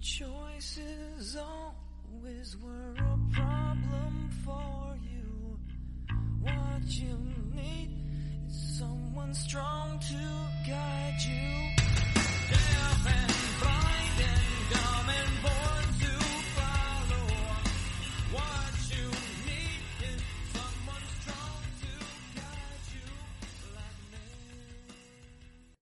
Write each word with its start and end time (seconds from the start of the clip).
Choices 0.00 1.36
always 1.36 2.56
were 2.62 2.94
a 2.98 3.18
problem 3.34 4.30
for 4.44 4.96
you. 5.02 5.58
What 6.40 6.84
you 6.86 7.18
need 7.52 7.90
is 8.46 8.78
someone 8.78 9.34
strong 9.34 9.98
to 9.98 10.70
guide 10.70 11.18
you. 11.26 11.82
Deaf 12.48 13.06
and 13.10 13.34
blind 13.58 14.18
and 14.22 14.46
dumb 14.70 15.08
and 15.18 15.34
born 15.42 15.86
to 15.98 16.14
follow. 16.54 17.26
What 18.38 18.74
you 18.94 19.06
need 19.50 19.82
is 20.14 20.22
someone 20.54 21.06
strong 21.18 21.62
to 21.82 21.92
guide 22.38 22.86
you. 22.94 23.10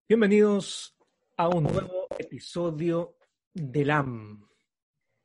Bienvenidos 0.09 0.95
a 1.37 1.49
un 1.49 1.65
nuevo 1.65 2.07
episodio 2.19 3.16
de 3.57 3.87
LAM, 3.87 4.47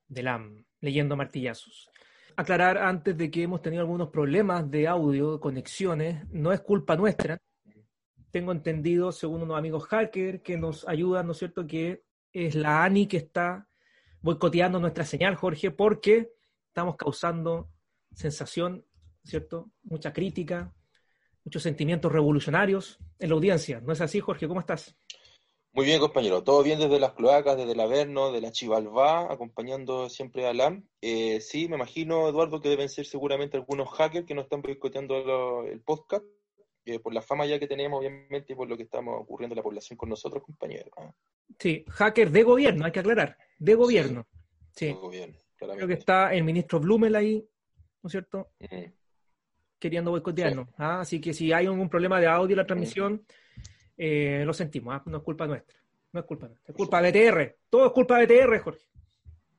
de 0.07 0.23
LAM, 0.23 0.65
leyendo 0.79 1.17
martillazos. 1.17 1.89
Aclarar 2.37 2.77
antes 2.77 3.17
de 3.17 3.29
que 3.29 3.43
hemos 3.43 3.61
tenido 3.61 3.81
algunos 3.81 4.07
problemas 4.07 4.71
de 4.71 4.87
audio, 4.87 5.39
conexiones, 5.41 6.25
no 6.29 6.53
es 6.53 6.61
culpa 6.61 6.95
nuestra. 6.95 7.37
Tengo 8.31 8.53
entendido, 8.53 9.11
según 9.11 9.41
unos 9.41 9.57
amigos 9.57 9.85
hackers 9.87 10.41
que 10.41 10.57
nos 10.57 10.87
ayudan, 10.87 11.25
¿no 11.25 11.33
es 11.33 11.39
cierto?, 11.39 11.67
que 11.67 12.03
es 12.31 12.55
la 12.55 12.85
ANI 12.85 13.07
que 13.07 13.17
está 13.17 13.67
boicoteando 14.21 14.79
nuestra 14.79 15.03
señal, 15.03 15.35
Jorge, 15.35 15.71
porque 15.71 16.31
estamos 16.67 16.95
causando 16.95 17.69
sensación, 18.13 18.85
¿cierto? 19.25 19.73
Mucha 19.83 20.13
crítica, 20.13 20.73
muchos 21.43 21.63
sentimientos 21.63 22.09
revolucionarios 22.09 22.97
en 23.19 23.27
la 23.27 23.35
audiencia. 23.35 23.81
¿No 23.81 23.91
es 23.91 23.99
así, 23.99 24.21
Jorge? 24.21 24.47
¿Cómo 24.47 24.61
estás? 24.61 24.95
Muy 25.73 25.85
bien, 25.85 25.99
compañero. 26.01 26.43
Todo 26.43 26.63
bien 26.63 26.79
desde 26.79 26.99
las 26.99 27.13
cloacas, 27.13 27.55
desde 27.55 27.71
el 27.71 27.79
Averno, 27.79 28.31
de 28.33 28.41
la 28.41 28.51
Chivalvá, 28.51 29.31
acompañando 29.31 30.09
siempre 30.09 30.45
a 30.45 30.53
LAM. 30.53 30.83
Eh, 31.01 31.39
sí, 31.39 31.69
me 31.69 31.77
imagino, 31.77 32.27
Eduardo, 32.27 32.59
que 32.59 32.67
deben 32.67 32.89
ser 32.89 33.05
seguramente 33.05 33.55
algunos 33.55 33.89
hackers 33.89 34.25
que 34.25 34.35
nos 34.35 34.43
están 34.45 34.61
boicoteando 34.61 35.23
lo- 35.23 35.65
el 35.65 35.79
podcast, 35.79 36.25
eh, 36.83 36.99
por 36.99 37.13
la 37.13 37.21
fama 37.21 37.45
ya 37.45 37.57
que 37.57 37.67
tenemos, 37.67 37.99
obviamente, 37.99 38.51
y 38.51 38.55
por 38.55 38.67
lo 38.67 38.75
que 38.75 38.83
estamos 38.83 39.15
ocurriendo 39.21 39.53
en 39.53 39.57
la 39.57 39.63
población 39.63 39.95
con 39.97 40.09
nosotros, 40.09 40.43
compañeros. 40.43 40.91
Ah, 40.97 41.13
Sí, 41.59 41.85
hacker 41.89 42.31
de 42.31 42.43
gobierno, 42.43 42.85
hay 42.85 42.91
que 42.91 42.99
aclarar, 43.01 43.37
de 43.59 43.75
gobierno. 43.75 44.25
Sí, 44.75 44.93
todo 44.93 45.09
bien, 45.09 45.35
creo 45.57 45.87
que 45.87 45.93
está 45.93 46.33
el 46.33 46.43
ministro 46.43 46.79
Blumel 46.79 47.15
ahí, 47.15 47.45
¿no 48.01 48.07
es 48.07 48.11
cierto?, 48.11 48.49
Mm, 48.59 48.91
queriendo 49.79 50.11
boicotearnos. 50.11 50.67
¿ah? 50.77 51.01
Así 51.01 51.19
que 51.21 51.33
si 51.33 51.51
hay 51.53 51.65
algún 51.65 51.89
problema 51.89 52.19
de 52.19 52.27
audio 52.27 52.53
en 52.53 52.57
la 52.57 52.65
transmisión, 52.65 53.25
eh, 54.03 54.43
lo 54.45 54.53
sentimos, 54.53 54.95
¿ah? 54.95 55.03
no 55.05 55.17
es 55.17 55.23
culpa 55.23 55.45
nuestra. 55.45 55.77
No 56.11 56.19
es 56.21 56.25
culpa 56.25 56.47
nuestra, 56.47 56.71
es 56.71 56.75
culpa 56.75 57.01
de 57.01 57.11
BTR. 57.11 57.55
Todo 57.69 57.85
es 57.85 57.91
culpa 57.91 58.17
de 58.17 58.25
BTR, 58.25 58.59
Jorge. 58.59 58.81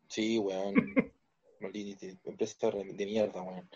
Sí, 0.09 0.37
weón. 0.39 0.75
Maldita 1.61 2.07
empresa 2.25 2.71
de 2.71 3.07
mierda, 3.07 3.41
weón. 3.41 3.69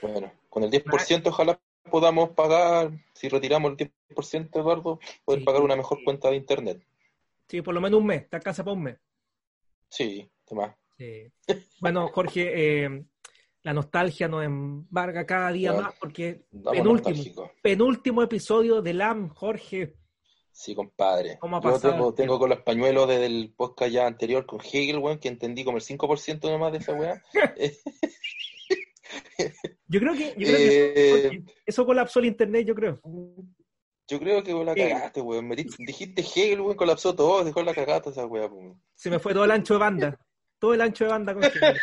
Bueno, 0.00 0.32
con 0.48 0.64
el 0.64 0.70
10% 0.70 1.26
ojalá 1.26 1.60
podamos 1.90 2.30
pagar, 2.30 2.90
si 3.12 3.28
retiramos 3.28 3.72
el 3.78 3.92
10%, 4.08 4.58
Eduardo, 4.58 4.98
poder 5.24 5.40
Sí. 5.40 5.44
pagar 5.44 5.62
una 5.62 5.76
mejor 5.76 6.02
cuenta 6.02 6.30
de 6.30 6.36
internet. 6.36 6.82
Sí, 7.48 7.60
por 7.60 7.74
lo 7.74 7.80
menos 7.82 8.00
un 8.00 8.06
mes, 8.06 8.28
te 8.28 8.36
alcanza 8.36 8.64
para 8.64 8.74
un 8.74 8.82
mes. 8.84 8.98
Sí, 9.88 10.28
más. 10.50 10.74
Sí. 10.96 11.30
Bueno, 11.80 12.08
Jorge, 12.08 12.84
eh, 12.84 13.04
la 13.64 13.72
nostalgia 13.72 14.28
nos 14.28 14.44
embarga 14.44 15.24
cada 15.24 15.50
día 15.50 15.72
más 15.72 15.94
porque 15.98 16.44
penúltimo, 17.62 18.22
episodio 18.22 18.82
de 18.82 18.92
LAM, 18.92 19.30
Jorge. 19.30 19.96
Sí, 20.52 20.74
compadre. 20.74 21.38
¿Cómo 21.40 21.56
ha 21.56 21.62
Yo 21.62 21.72
pasado 21.72 22.14
tengo, 22.14 22.38
con 22.38 22.50
los 22.50 22.60
pañuelos 22.60 23.08
desde 23.08 23.26
el 23.26 23.52
podcast 23.56 23.90
ya 23.90 24.06
anterior 24.06 24.46
con 24.46 24.60
Hegel, 24.60 24.98
weón, 24.98 25.18
que 25.18 25.28
entendí 25.28 25.64
como 25.64 25.78
el 25.78 25.82
5% 25.82 26.50
nomás 26.50 26.72
de 26.72 26.78
esa 26.78 26.92
weá. 26.92 27.22
Yo 29.88 30.00
creo 30.00 30.14
que, 30.14 30.34
yo 30.36 30.46
creo 30.46 30.56
que 30.56 31.26
Eh, 31.26 31.44
eso 31.66 31.86
colapsó 31.86 32.18
el 32.18 32.26
internet, 32.26 32.66
yo 32.66 32.74
creo. 32.74 33.00
yo 34.08 34.18
creo 34.18 34.42
que 34.42 34.52
vos 34.52 34.66
la 34.66 34.74
cagaste, 34.74 35.20
weón. 35.20 35.48
Dijiste 35.48 36.20
Hegel, 36.20 36.60
weón, 36.60 36.76
colapsó 36.76 37.14
todo, 37.14 37.44
dejó 37.44 37.62
la 37.62 37.74
cagata 37.74 38.10
esa 38.10 38.26
weá, 38.26 38.46
weón. 38.46 38.82
Se 38.94 39.08
me 39.08 39.18
fue 39.18 39.32
todo 39.32 39.44
el 39.44 39.50
ancho 39.50 39.74
de 39.74 39.80
banda. 39.80 40.20
Todo 40.58 40.74
el 40.74 40.82
ancho 40.82 41.04
de 41.04 41.10
banda 41.10 41.34
con 41.34 41.42
Hegel. 41.44 41.78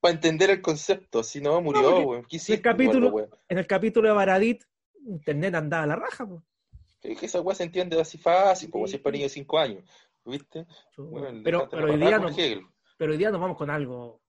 Para 0.00 0.14
entender 0.14 0.50
el 0.50 0.62
concepto, 0.62 1.22
si 1.22 1.40
no, 1.40 1.60
murió, 1.60 1.82
porque 1.82 2.04
weón. 2.04 2.24
¿Qué 2.24 2.40
el 2.52 2.62
capítulo-? 2.62 3.28
En 3.48 3.58
el 3.58 3.66
capítulo 3.66 4.08
de 4.08 4.14
Baradit, 4.14 4.64
internet 5.06 5.54
andaba 5.54 5.84
a 5.84 5.86
la 5.88 5.96
raja. 5.96 6.26
Es 7.02 7.18
que 7.18 7.26
esa 7.26 7.40
weá 7.40 7.54
se 7.54 7.64
entiende 7.64 8.00
así 8.00 8.18
fácil, 8.18 8.70
como 8.70 8.86
Sí. 8.86 8.92
si 8.92 8.96
es 8.96 9.02
para 9.02 9.12
niños 9.12 9.30
de 9.30 9.34
5 9.34 9.58
años. 9.58 9.84
¿Viste? 10.24 10.66
Pero, 11.44 11.68
pero, 11.70 11.92
hoy 11.92 11.98
día 11.98 12.18
no, 12.18 12.28
pero 12.98 13.12
hoy 13.12 13.18
día 13.18 13.30
nos 13.30 13.40
vamos 13.40 13.56
con 13.56 13.70
algo. 13.70 14.20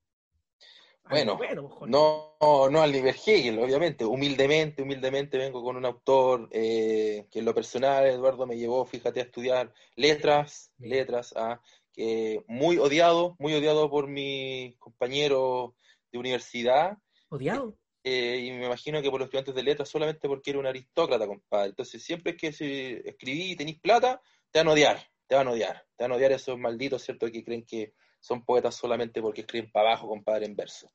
algo 1.03 1.37
Bueno, 1.37 1.67
Jorge. 1.67 1.91
No, 1.91 2.35
no 2.69 2.81
al 2.81 2.91
nivel 2.91 3.13
Hegel, 3.13 3.59
obviamente. 3.59 4.05
Humildemente, 4.05 4.81
humildemente 4.81 5.37
vengo 5.37 5.61
con 5.61 5.75
un 5.75 5.85
autor 5.85 6.47
eh, 6.51 7.27
que 7.29 7.39
en 7.39 7.45
lo 7.45 7.53
personal, 7.53 8.05
Eduardo, 8.05 8.47
me 8.47 8.57
llevó, 8.57 8.85
fíjate, 8.85 9.19
a 9.19 9.23
estudiar 9.23 9.73
letras, 9.95 10.71
letras, 10.79 11.33
ah, 11.35 11.59
que 11.93 12.43
muy 12.47 12.77
odiado, 12.77 13.35
muy 13.39 13.53
odiado 13.53 13.89
por 13.89 14.07
mis 14.07 14.77
compañeros 14.77 15.71
de 16.11 16.19
universidad, 16.19 16.97
Odiado. 17.29 17.75
eh, 18.03 18.43
y 18.45 18.51
me 18.51 18.65
imagino 18.65 19.01
que 19.01 19.09
por 19.09 19.19
los 19.19 19.27
estudiantes 19.27 19.55
de 19.55 19.63
letras 19.63 19.89
solamente 19.89 20.27
porque 20.27 20.49
era 20.51 20.59
un 20.59 20.65
aristócrata, 20.67 21.27
compadre. 21.27 21.69
Entonces, 21.69 22.03
siempre 22.03 22.35
que 22.35 22.51
si 22.51 22.99
escribí 23.05 23.51
y 23.51 23.55
tenéis 23.55 23.79
plata, 23.79 24.21
te 24.51 24.59
van 24.59 24.67
a 24.67 24.71
odiar, 24.71 25.07
te 25.27 25.35
van 25.35 25.47
a 25.47 25.51
odiar, 25.51 25.85
te 25.95 26.03
van 26.03 26.11
a 26.11 26.15
odiar 26.15 26.31
esos 26.31 26.57
malditos, 26.57 27.03
¿cierto? 27.03 27.31
Que 27.31 27.43
creen 27.43 27.65
que 27.65 27.93
son 28.19 28.43
poetas 28.45 28.75
solamente 28.75 29.21
porque 29.21 29.41
escriben 29.41 29.71
para 29.71 29.89
abajo, 29.89 30.07
compadre, 30.07 30.45
en 30.45 30.55
verso. 30.55 30.91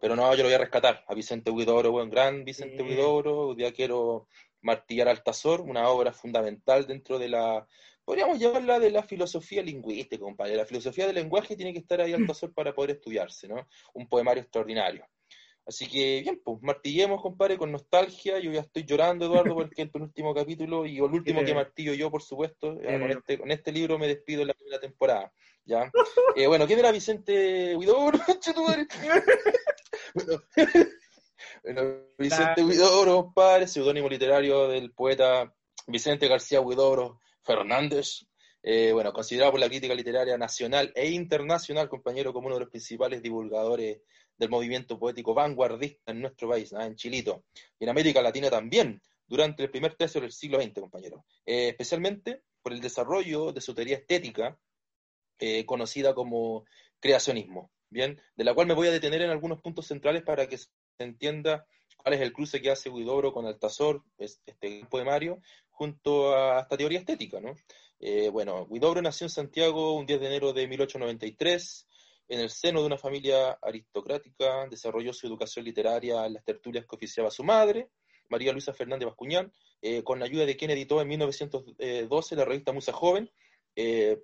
Pero 0.00 0.14
no, 0.16 0.30
yo 0.34 0.42
lo 0.42 0.48
voy 0.48 0.54
a 0.54 0.58
rescatar 0.58 1.04
a 1.08 1.14
Vicente 1.14 1.50
Huidobro, 1.50 1.90
buen 1.92 2.10
gran 2.10 2.44
Vicente 2.44 2.78
Sí. 2.78 2.82
Huidobro. 2.82 3.48
Hoy 3.48 3.56
día 3.56 3.72
quiero 3.72 4.28
martillar 4.60 5.08
Altazor, 5.08 5.60
una 5.62 5.88
obra 5.88 6.12
fundamental 6.12 6.86
dentro 6.86 7.18
de 7.18 7.28
la, 7.30 7.66
podríamos 8.10 8.40
llamarla 8.40 8.80
de 8.80 8.90
la 8.90 9.04
filosofía 9.04 9.62
lingüística, 9.62 10.20
compadre. 10.20 10.56
La 10.56 10.66
filosofía 10.66 11.06
del 11.06 11.14
lenguaje 11.14 11.54
tiene 11.54 11.72
que 11.72 11.78
estar 11.78 12.00
ahí 12.00 12.12
Altazor 12.12 12.52
para 12.54 12.74
poder 12.74 12.96
estudiarse, 12.96 13.46
¿no? 13.46 13.68
Un 13.94 14.08
poemario 14.08 14.42
extraordinario. 14.42 15.06
Así 15.64 15.86
que, 15.86 16.20
bien, 16.20 16.40
pues 16.44 16.60
martillemos, 16.60 17.22
compadre, 17.22 17.56
con 17.56 17.70
nostalgia. 17.70 18.40
Yo 18.40 18.50
ya 18.50 18.62
estoy 18.62 18.84
llorando, 18.84 19.26
Eduardo, 19.26 19.54
porque 19.54 19.82
es 19.82 19.86
el 19.86 19.92
penúltimo 19.92 20.34
capítulo 20.34 20.86
y 20.86 20.96
el 20.96 21.04
último 21.04 21.44
que 21.44 21.54
martillo 21.54 21.94
yo, 21.94 22.10
por 22.10 22.20
supuesto. 22.20 22.74
Sí. 22.80 22.84
con, 22.84 23.10
este, 23.12 23.38
con 23.38 23.50
este 23.52 23.70
libro 23.70 23.96
me 23.96 24.08
despido 24.08 24.40
en 24.42 24.48
la 24.48 24.54
primera 24.54 24.80
temporada. 24.80 25.32
¿ya? 25.64 25.88
Eh, 26.34 26.48
bueno, 26.48 26.66
¿quién 26.66 26.80
era 26.80 26.90
Vicente 26.90 27.76
Huidobro? 27.76 28.18
Bueno, 30.12 30.42
bueno, 31.62 31.82
Vicente. 32.18 32.64
Huidobro, 32.64 33.22
compadre, 33.22 33.68
seudónimo 33.68 34.08
literario 34.08 34.66
del 34.66 34.90
poeta 34.90 35.54
Vicente 35.86 36.26
García 36.26 36.60
Huidobro 36.60 37.20
Fernández. 37.42 38.26
Eh, 38.62 38.92
bueno, 38.92 39.12
considerado 39.12 39.52
por 39.52 39.60
la 39.60 39.68
crítica 39.68 39.94
literaria 39.94 40.36
nacional 40.36 40.92
e 40.94 41.10
internacional, 41.10 41.88
compañero, 41.88 42.32
como 42.32 42.46
uno 42.46 42.56
de 42.56 42.60
los 42.60 42.70
principales 42.70 43.22
divulgadores 43.22 44.02
del 44.36 44.50
movimiento 44.50 44.98
poético 44.98 45.34
vanguardista 45.34 46.12
en 46.12 46.20
nuestro 46.20 46.48
país, 46.48 46.72
¿ah? 46.72 46.86
en 46.86 46.96
Chilito, 46.96 47.44
y 47.78 47.84
en 47.84 47.90
América 47.90 48.22
Latina 48.22 48.50
también, 48.50 49.00
durante 49.26 49.62
el 49.62 49.70
primer 49.70 49.94
tercio 49.94 50.20
del 50.20 50.32
siglo 50.32 50.60
XX, 50.60 50.80
compañero. 50.80 51.24
Eh, 51.46 51.68
especialmente 51.68 52.42
por 52.62 52.72
el 52.72 52.80
desarrollo 52.80 53.52
de 53.52 53.60
su 53.60 53.74
teoría 53.74 53.96
estética, 53.96 54.58
eh, 55.38 55.64
conocida 55.64 56.14
como 56.14 56.64
creacionismo, 57.00 57.70
¿bien? 57.88 58.20
De 58.36 58.44
la 58.44 58.54
cual 58.54 58.66
me 58.66 58.74
voy 58.74 58.88
a 58.88 58.92
detener 58.92 59.22
en 59.22 59.30
algunos 59.30 59.60
puntos 59.60 59.86
centrales 59.86 60.22
para 60.22 60.46
que 60.46 60.58
se 60.58 60.68
entienda 60.98 61.66
cuál 62.02 62.14
es 62.14 62.20
el 62.20 62.32
cruce 62.32 62.60
que 62.60 62.70
hace 62.70 62.88
Huidobro 62.90 63.32
con 63.32 63.46
Altazor, 63.46 64.02
es- 64.18 64.40
este 64.46 64.86
poemario, 64.90 65.40
junto 65.70 66.34
a 66.34 66.60
esta 66.60 66.76
teoría 66.76 66.98
estética, 66.98 67.40
¿no? 67.40 67.54
Eh, 68.00 68.28
bueno, 68.30 68.62
Huidobro 68.68 69.02
nació 69.02 69.26
en 69.26 69.30
Santiago 69.30 69.94
un 69.94 70.06
10 70.06 70.20
de 70.20 70.26
enero 70.26 70.52
de 70.52 70.66
1893, 70.66 71.86
en 72.28 72.40
el 72.40 72.50
seno 72.50 72.80
de 72.80 72.86
una 72.86 72.96
familia 72.98 73.58
aristocrática, 73.62 74.66
desarrolló 74.68 75.12
su 75.12 75.26
educación 75.26 75.64
literaria 75.64 76.24
en 76.26 76.34
las 76.34 76.44
tertulias 76.44 76.86
que 76.86 76.96
oficiaba 76.96 77.30
su 77.30 77.42
madre, 77.44 77.88
María 78.28 78.52
Luisa 78.52 78.72
Fernández 78.72 79.06
Bascuñán, 79.06 79.52
eh, 79.82 80.02
con 80.04 80.20
la 80.20 80.26
ayuda 80.26 80.46
de 80.46 80.56
quien 80.56 80.70
editó 80.70 81.00
en 81.00 81.08
1912 81.08 82.36
la 82.36 82.44
revista 82.44 82.72
Musa 82.72 82.92
Joven, 82.92 83.30
eh, 83.74 84.22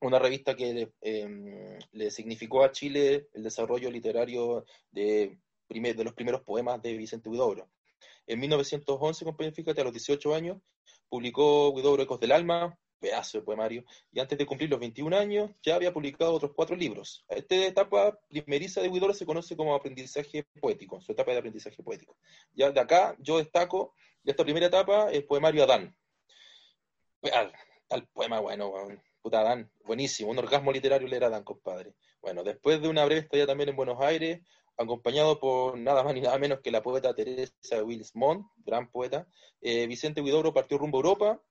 una 0.00 0.18
revista 0.18 0.54
que 0.54 0.72
le, 1.00 1.78
le 1.92 2.10
significó 2.10 2.64
a 2.64 2.72
Chile 2.72 3.28
el 3.34 3.42
desarrollo 3.42 3.90
literario 3.90 4.64
de, 4.90 5.38
primer- 5.72 5.96
de 5.96 6.04
los 6.04 6.14
primeros 6.14 6.42
poemas 6.42 6.80
de 6.82 6.96
Vicente 6.96 7.28
Huidobro. 7.28 7.68
En 8.26 8.38
1911, 8.40 9.24
compañero, 9.24 9.54
fíjate, 9.54 9.80
a 9.80 9.84
los 9.84 9.92
18 9.92 10.34
años, 10.34 10.58
publicó 11.08 11.70
Huidobro 11.70 12.02
Ecos 12.02 12.20
del 12.20 12.32
Alma, 12.32 12.78
pedazo 13.00 13.38
de 13.38 13.44
poemario, 13.44 13.84
y 14.12 14.20
antes 14.20 14.38
de 14.38 14.46
cumplir 14.46 14.70
los 14.70 14.78
21 14.78 15.12
años 15.12 15.50
ya 15.62 15.74
había 15.74 15.92
publicado 15.92 16.32
otros 16.32 16.52
cuatro 16.54 16.76
libros. 16.76 17.24
Esta 17.28 17.56
etapa 17.56 18.18
primeriza 18.28 18.80
de 18.80 18.88
Huidobro 18.88 19.12
se 19.14 19.26
conoce 19.26 19.56
como 19.56 19.74
aprendizaje 19.74 20.44
poético, 20.60 21.00
su 21.00 21.10
etapa 21.12 21.32
de 21.32 21.38
aprendizaje 21.38 21.82
poético. 21.82 22.16
Ya 22.54 22.70
de 22.70 22.80
acá 22.80 23.16
yo 23.18 23.38
destaco 23.38 23.94
de 24.22 24.30
esta 24.30 24.44
primera 24.44 24.66
etapa 24.66 25.10
el 25.10 25.24
poemario 25.24 25.64
Adán. 25.64 25.96
Al, 27.32 27.52
tal 27.88 28.06
poema, 28.12 28.40
bueno. 28.40 28.72
Puta, 29.20 29.40
Adán, 29.40 29.70
buenísimo, 29.84 30.30
un 30.30 30.38
orgasmo 30.38 30.72
literario 30.72 31.06
leer 31.06 31.24
a 31.24 31.26
Adán, 31.28 31.44
compadre. 31.44 31.94
Bueno, 32.20 32.42
después 32.42 32.80
de 32.82 32.88
una 32.88 33.04
breve 33.04 33.20
estadía 33.20 33.46
también 33.46 33.68
en 33.68 33.76
Buenos 33.76 34.00
Aires, 34.00 34.40
acompañado 34.76 35.38
por 35.38 35.78
nada 35.78 36.02
más 36.02 36.14
ni 36.14 36.20
nada 36.20 36.38
menos 36.38 36.60
que 36.60 36.70
la 36.70 36.82
poeta 36.82 37.14
Teresa 37.14 37.82
Wills 37.82 38.14
Montt, 38.14 38.46
gran 38.64 38.90
poeta, 38.90 39.26
eh, 39.60 39.86
Vicente 39.86 40.20
Huidobro 40.20 40.52
partió 40.52 40.78
rumbo 40.78 40.98
a 40.98 41.00
Europa 41.00 41.42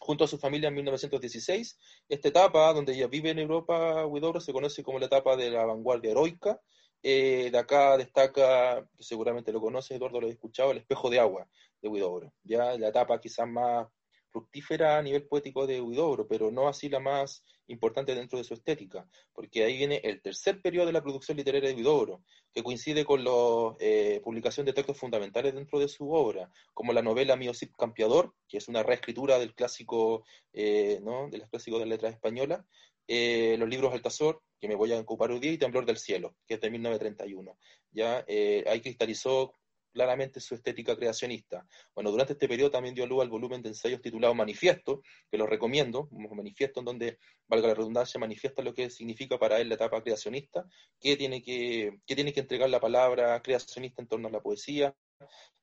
junto 0.00 0.24
a 0.24 0.28
su 0.28 0.38
familia 0.38 0.68
en 0.68 0.74
1916. 0.74 1.78
Esta 2.08 2.28
etapa, 2.28 2.72
donde 2.72 2.94
ella 2.94 3.08
vive 3.08 3.30
en 3.30 3.38
Europa, 3.38 4.06
Huidobro, 4.06 4.40
se 4.40 4.52
conoce 4.52 4.82
como 4.82 4.98
la 4.98 5.06
etapa 5.06 5.36
de 5.36 5.50
la 5.50 5.64
vanguardia 5.64 6.12
heroica. 6.12 6.60
Eh, 7.02 7.50
de 7.52 7.58
acá 7.58 7.96
destaca, 7.96 8.86
seguramente 8.98 9.52
lo 9.52 9.60
conoce, 9.60 9.94
Eduardo 9.94 10.20
lo 10.20 10.26
ha 10.26 10.30
escuchado, 10.30 10.72
el 10.72 10.78
espejo 10.78 11.10
de 11.10 11.20
agua 11.20 11.48
de 11.80 11.88
Huidobro. 11.88 12.32
Ya 12.42 12.76
la 12.76 12.88
etapa 12.88 13.20
quizás 13.20 13.48
más 13.48 13.86
fructífera 14.30 14.98
a 14.98 15.02
nivel 15.02 15.26
poético 15.26 15.66
de 15.66 15.80
Huidobro, 15.80 16.26
pero 16.26 16.50
no 16.50 16.68
así 16.68 16.88
la 16.88 17.00
más 17.00 17.44
importante 17.68 18.14
dentro 18.14 18.38
de 18.38 18.44
su 18.44 18.54
estética, 18.54 19.06
porque 19.32 19.64
ahí 19.64 19.76
viene 19.76 20.00
el 20.02 20.20
tercer 20.22 20.60
periodo 20.60 20.86
de 20.86 20.92
la 20.92 21.02
producción 21.02 21.36
literaria 21.36 21.68
de 21.68 21.74
Huidobro, 21.74 22.22
que 22.52 22.62
coincide 22.62 23.04
con 23.04 23.24
la 23.24 23.76
eh, 23.78 24.20
publicación 24.24 24.66
de 24.66 24.72
textos 24.72 24.98
fundamentales 24.98 25.54
dentro 25.54 25.78
de 25.78 25.88
su 25.88 26.10
obra, 26.10 26.50
como 26.74 26.92
la 26.92 27.02
novela 27.02 27.36
Mío 27.36 27.54
Cid 27.54 27.70
Campeador, 27.76 28.34
que 28.48 28.58
es 28.58 28.68
una 28.68 28.82
reescritura 28.82 29.38
del 29.38 29.54
clásico, 29.54 30.24
eh, 30.52 31.00
¿no? 31.02 31.28
de 31.28 31.38
los 31.38 31.48
clásicos 31.48 31.80
de 31.80 31.86
letras 31.86 32.14
españolas, 32.14 32.64
eh, 33.06 33.56
los 33.58 33.68
libros 33.68 33.92
Altazor, 33.92 34.42
que 34.60 34.68
me 34.68 34.74
voy 34.74 34.92
a 34.92 35.00
ocupar 35.00 35.30
hoy 35.30 35.40
día, 35.40 35.52
y 35.52 35.58
Temblor 35.58 35.86
del 35.86 35.98
Cielo, 35.98 36.34
que 36.46 36.54
es 36.54 36.60
de 36.60 36.70
1931. 36.70 37.58
¿ya? 37.92 38.24
Ahí 38.66 38.80
cristalizó 38.80 39.54
claramente 39.92 40.40
su 40.40 40.54
estética 40.54 40.96
creacionista. 40.96 41.66
Bueno, 41.94 42.10
durante 42.10 42.34
este 42.34 42.48
periodo 42.48 42.70
también 42.70 42.94
dio 42.94 43.06
luz 43.06 43.22
al 43.22 43.28
volumen 43.28 43.62
de 43.62 43.70
ensayos 43.70 44.00
titulado 44.00 44.34
Manifiesto, 44.34 45.02
que 45.30 45.38
lo 45.38 45.46
recomiendo, 45.46 46.08
un 46.10 46.36
manifiesto 46.36 46.80
en 46.80 46.86
donde, 46.86 47.18
valga 47.48 47.68
la 47.68 47.74
redundancia, 47.74 48.20
manifiesta 48.20 48.62
lo 48.62 48.74
que 48.74 48.90
significa 48.90 49.38
para 49.38 49.60
él 49.60 49.68
la 49.68 49.76
etapa 49.76 50.02
creacionista, 50.02 50.64
que 51.00 51.16
tiene 51.16 51.42
que, 51.42 51.98
que 52.06 52.14
tiene 52.14 52.32
que 52.32 52.40
entregar 52.40 52.70
la 52.70 52.80
palabra 52.80 53.40
creacionista 53.42 54.02
en 54.02 54.08
torno 54.08 54.28
a 54.28 54.30
la 54.30 54.40
poesía, 54.40 54.94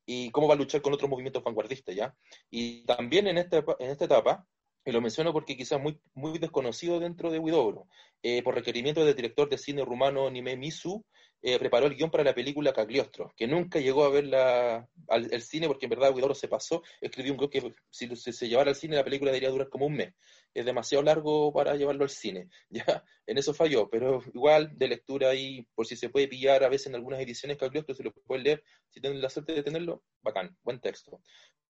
y 0.05 0.29
cómo 0.31 0.47
va 0.47 0.53
a 0.53 0.57
luchar 0.57 0.81
con 0.81 0.93
otros 0.93 1.09
movimientos 1.09 1.43
vanguardistas, 1.43 1.95
¿ya? 1.95 2.15
Y 2.49 2.85
también 2.85 3.27
en 3.27 3.37
esta, 3.37 3.63
en 3.79 3.89
esta 3.89 4.05
etapa, 4.05 4.45
y 4.85 4.91
lo 4.91 5.01
menciono 5.01 5.33
porque 5.33 5.57
quizás 5.57 5.81
muy, 5.81 5.99
muy 6.13 6.37
desconocido 6.37 6.99
dentro 6.99 7.31
de 7.31 7.39
Huidobro, 7.39 7.87
eh, 8.21 8.43
por 8.43 8.53
requerimiento 8.53 9.03
del 9.03 9.15
director 9.15 9.49
de 9.49 9.57
cine 9.57 9.83
rumano 9.83 10.29
Nime 10.29 10.55
Misu, 10.55 11.03
eh, 11.41 11.59
preparó 11.59 11.85
el 11.87 11.95
guion 11.95 12.09
para 12.09 12.23
la 12.23 12.33
película 12.33 12.73
Cagliostro, 12.73 13.33
que 13.35 13.47
nunca 13.47 13.79
llegó 13.79 14.03
a 14.03 14.09
ver 14.09 14.25
la, 14.25 14.87
al, 15.07 15.31
el 15.31 15.41
cine 15.41 15.67
porque 15.67 15.85
en 15.85 15.91
verdad 15.91 16.13
Huidobro 16.13 16.33
se 16.35 16.47
pasó, 16.47 16.81
escribió 17.01 17.33
un 17.33 17.37
guion 17.37 17.49
que 17.49 17.75
si, 17.89 18.07
se 18.15 18.47
llevara 18.47 18.71
al 18.71 18.75
cine 18.75 18.95
la 18.95 19.03
película 19.03 19.31
debería 19.31 19.49
durar 19.49 19.69
como 19.69 19.85
un 19.85 19.95
mes. 19.95 20.13
Es 20.53 20.65
demasiado 20.65 21.03
largo 21.03 21.51
para 21.53 21.75
llevarlo 21.75 22.03
al 22.03 22.09
cine. 22.09 22.49
Ya, 22.69 23.03
en 23.27 23.37
eso 23.37 23.53
falló, 23.53 23.89
pero 23.89 24.23
igual 24.33 24.71
de 24.77 24.87
lectura 24.87 25.29
ahí, 25.29 25.67
por 25.75 25.85
si 25.85 25.95
se 25.95 26.09
puede 26.09 26.27
pillar 26.27 26.63
a 26.63 26.69
veces 26.69 26.87
en 26.87 26.95
algunas 26.95 27.19
ediciones 27.19 27.57
Cagliostro, 27.57 27.95
se 27.95 28.03
lo 28.03 28.11
puede 28.11 28.43
leer, 28.43 28.63
si 28.89 29.01
tienen 29.01 29.21
la 29.21 29.29
suerte 29.29 29.53
de 29.53 29.63
tenerlo, 29.63 30.03
bacán, 30.21 30.57
buen 30.63 30.79
texto. 30.79 31.21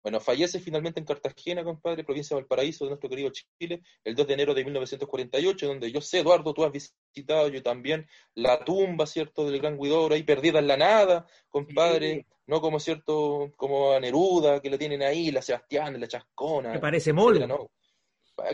Bueno, 0.02 0.22
fallece 0.22 0.60
finalmente 0.60 1.00
en 1.00 1.06
Cartagena, 1.06 1.64
compadre, 1.64 2.06
provincia 2.06 2.36
de 2.36 2.42
Valparaíso, 2.42 2.86
de 2.86 2.92
nuestro 2.92 3.10
querido 3.10 3.32
Chile, 3.32 3.82
el 4.04 4.16
2 4.16 4.28
de 4.28 4.34
enero 4.34 4.54
de 4.54 4.64
1948, 4.64 5.68
donde 5.68 5.92
yo 5.92 6.00
sé, 6.00 6.20
Eduardo, 6.20 6.54
tú 6.54 6.64
has 6.64 6.72
visitado, 6.72 7.50
yo 7.50 7.62
también, 7.62 8.08
la 8.34 8.64
tumba, 8.64 9.06
¿cierto?, 9.06 9.46
del 9.50 9.60
gran 9.60 9.78
Guidobro, 9.78 10.16
ahí 10.16 10.24
perdida 10.24 10.60
en 10.60 10.68
la 10.68 10.78
nada, 10.78 11.28
compadre, 11.50 12.16
sí. 12.16 12.26
no 12.48 12.62
como, 12.62 12.80
¿cierto?, 12.80 13.52
como 13.58 13.92
a 13.92 14.00
Neruda, 14.00 14.62
que 14.62 14.70
le 14.70 14.78
tienen 14.78 15.04
ahí, 15.04 15.32
la 15.32 15.42
Sebastián, 15.42 16.00
la 16.00 16.08
Chascona. 16.08 16.72
Me 16.72 16.80
parece 16.80 17.12
mol. 17.12 17.46
¿no? 17.46 17.70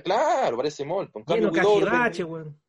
Claro, 0.04 0.58
parece 0.58 0.84
mol. 0.84 1.12
En 1.14 1.24
cambio, 1.24 1.52
Guidobro, 1.52 1.92
weón. 2.28 2.60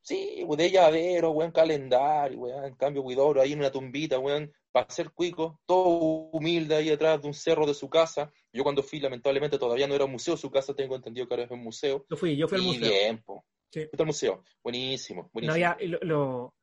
Sí, 0.00 0.44
de 0.48 0.70
llavero, 0.70 1.30
weón, 1.30 1.52
calendario, 1.52 2.38
weón. 2.40 2.64
En 2.64 2.74
cambio, 2.76 3.04
Guidobro 3.04 3.40
ahí 3.40 3.52
en 3.52 3.60
una 3.60 3.70
tumbita, 3.70 4.18
weón, 4.18 4.52
para 4.72 4.90
ser 4.90 5.10
cuico, 5.10 5.60
todo 5.66 6.30
humilde 6.32 6.74
ahí 6.74 6.90
atrás 6.90 7.20
de 7.20 7.28
un 7.28 7.34
cerro 7.34 7.66
de 7.66 7.74
su 7.74 7.88
casa. 7.88 8.32
Yo 8.52 8.62
cuando 8.62 8.82
fui, 8.82 9.00
lamentablemente, 9.00 9.58
todavía 9.58 9.86
no 9.86 9.94
era 9.94 10.06
un 10.06 10.12
museo, 10.12 10.36
su 10.36 10.50
casa 10.50 10.74
tengo 10.74 10.96
entendido 10.96 11.28
que 11.28 11.34
ahora 11.34 11.44
es 11.44 11.50
un 11.50 11.62
museo. 11.62 12.06
Yo 12.08 12.16
fui, 12.16 12.36
yo 12.36 12.48
fui 12.48 12.58
al 12.58 12.64
museo. 12.64 12.90
Bien, 12.90 13.22
po. 13.22 13.44
Sí. 13.70 13.88
al 13.96 14.06
museo. 14.06 14.42
Buenísimo, 14.62 15.30
buenísimo. 15.32 15.54
No, 15.54 15.58
ya, 15.58 15.76
lo, 15.80 15.98
lo, 16.02 16.54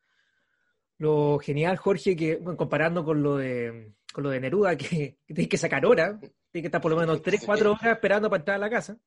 lo, 0.98 1.40
genial, 1.40 1.78
Jorge, 1.78 2.16
que 2.16 2.38
bueno, 2.38 2.58
comparando 2.58 3.06
con 3.06 3.22
lo 3.24 3.38
de 3.38 3.94
con 4.12 4.24
lo 4.24 4.32
de 4.32 4.40
Neruda, 4.40 4.76
que, 4.76 5.18
que 5.26 5.34
tienes 5.34 5.50
que 5.50 5.58
sacar 5.58 5.86
hora, 5.86 6.20
tienes 6.20 6.34
que 6.52 6.68
estar 6.68 6.82
por 6.82 6.92
lo 6.92 6.98
menos 6.98 7.22
3, 7.22 7.44
4 7.46 7.72
horas 7.72 7.86
esperando 7.86 8.30
para 8.30 8.42
entrar 8.42 8.56
a 8.56 8.60
la 8.60 8.70
casa. 8.70 8.98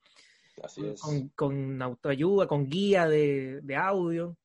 Así 0.62 0.86
es. 0.86 1.00
Con, 1.00 1.28
con 1.30 1.82
autoayuda, 1.82 2.46
con 2.46 2.68
guía 2.68 3.08
de, 3.08 3.60
de 3.62 3.76
audio. 3.76 4.36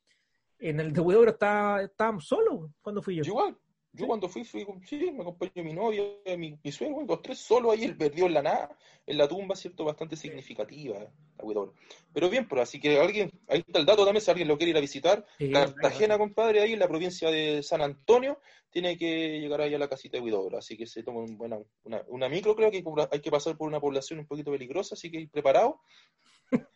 En 0.60 0.80
el 0.80 0.92
de 0.92 1.02
Huidobro 1.02 1.32
estábamos 1.32 1.84
está 1.84 2.20
solo 2.20 2.72
cuando 2.82 3.04
fui 3.04 3.16
yo 3.16 3.24
igual, 3.24 3.56
yo 3.98 4.08
cuando 4.08 4.30
fui, 4.30 4.44
fui 4.44 4.66
sí, 4.86 5.12
me 5.12 5.22
acompañó 5.22 5.64
mi 5.64 5.74
novia, 5.74 6.04
mi, 6.38 6.58
mi 6.64 6.72
suegro, 6.72 7.04
los 7.06 7.22
tres 7.22 7.40
solo 7.40 7.72
ahí, 7.72 7.84
él 7.84 7.98
perdió 7.98 8.28
en 8.28 8.34
la 8.36 8.44
nada, 8.44 8.78
en 9.06 9.18
la 9.18 9.28
tumba, 9.28 9.56
¿cierto? 9.56 9.84
Bastante 9.84 10.16
significativa, 10.16 11.00
la. 11.00 11.74
Pero 12.14 12.30
bien, 12.30 12.48
pero 12.48 12.62
así 12.62 12.80
que 12.80 13.00
alguien, 13.00 13.32
ahí 13.48 13.64
está 13.66 13.80
el 13.80 13.86
dato 13.86 14.06
también, 14.06 14.22
si 14.22 14.30
alguien 14.30 14.48
lo 14.48 14.58
quiere 14.58 14.72
ir 14.72 14.78
a 14.78 14.82
visitar, 14.82 15.26
sí, 15.40 15.52
Cartagena, 15.52 16.16
claro. 16.16 16.20
compadre, 16.20 16.62
ahí 16.62 16.74
en 16.74 16.80
la 16.80 16.88
provincia 16.88 17.30
de 17.30 17.64
San 17.64 17.82
Antonio, 17.82 18.40
tiene 18.70 18.98
que 18.98 19.40
llegar 19.40 19.62
ahí 19.62 19.74
a 19.74 19.80
la 19.80 19.90
casita 19.90 20.18
de 20.18 20.24
Huidobro, 20.24 20.58
así 20.58 20.78
que 20.78 20.86
se 20.86 21.02
toma 21.04 21.22
un 21.22 21.38
buena, 21.38 21.58
una, 21.84 22.04
una 22.08 22.30
micro, 22.30 22.56
creo 22.56 22.70
que 22.70 22.84
hay 23.12 23.22
que 23.22 23.32
pasar 23.32 23.58
por 23.58 23.68
una 23.68 23.80
población 23.80 24.20
un 24.20 24.28
poquito 24.28 24.52
peligrosa, 24.52 24.96
así 24.96 25.10
que 25.10 25.22
ir 25.22 25.30
preparado 25.30 25.82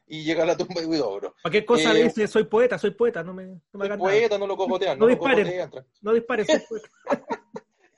y 0.08 0.24
llega 0.24 0.44
a 0.44 0.46
la 0.46 0.58
tumba 0.58 0.82
de 0.82 0.88
Huidobro. 0.88 1.36
Cualquier 1.42 1.66
cosa 1.66 1.92
eh, 1.92 1.94
le 1.94 2.04
dice, 2.04 2.28
soy 2.28 2.44
poeta, 2.44 2.78
soy 2.78 2.92
poeta, 2.92 3.24
no 3.24 3.34
me, 3.34 3.46
no 3.46 3.62
me 3.74 3.88
soy 3.88 3.98
poeta, 3.98 4.38
no 4.38 4.46
lo 4.46 4.58
cojotean. 4.58 5.00
No, 5.00 5.06
no 5.06 5.10
disparen, 5.10 5.72
no 6.02 6.14
disparen, 6.14 6.46
soy 6.46 6.62
poeta. 6.70 6.90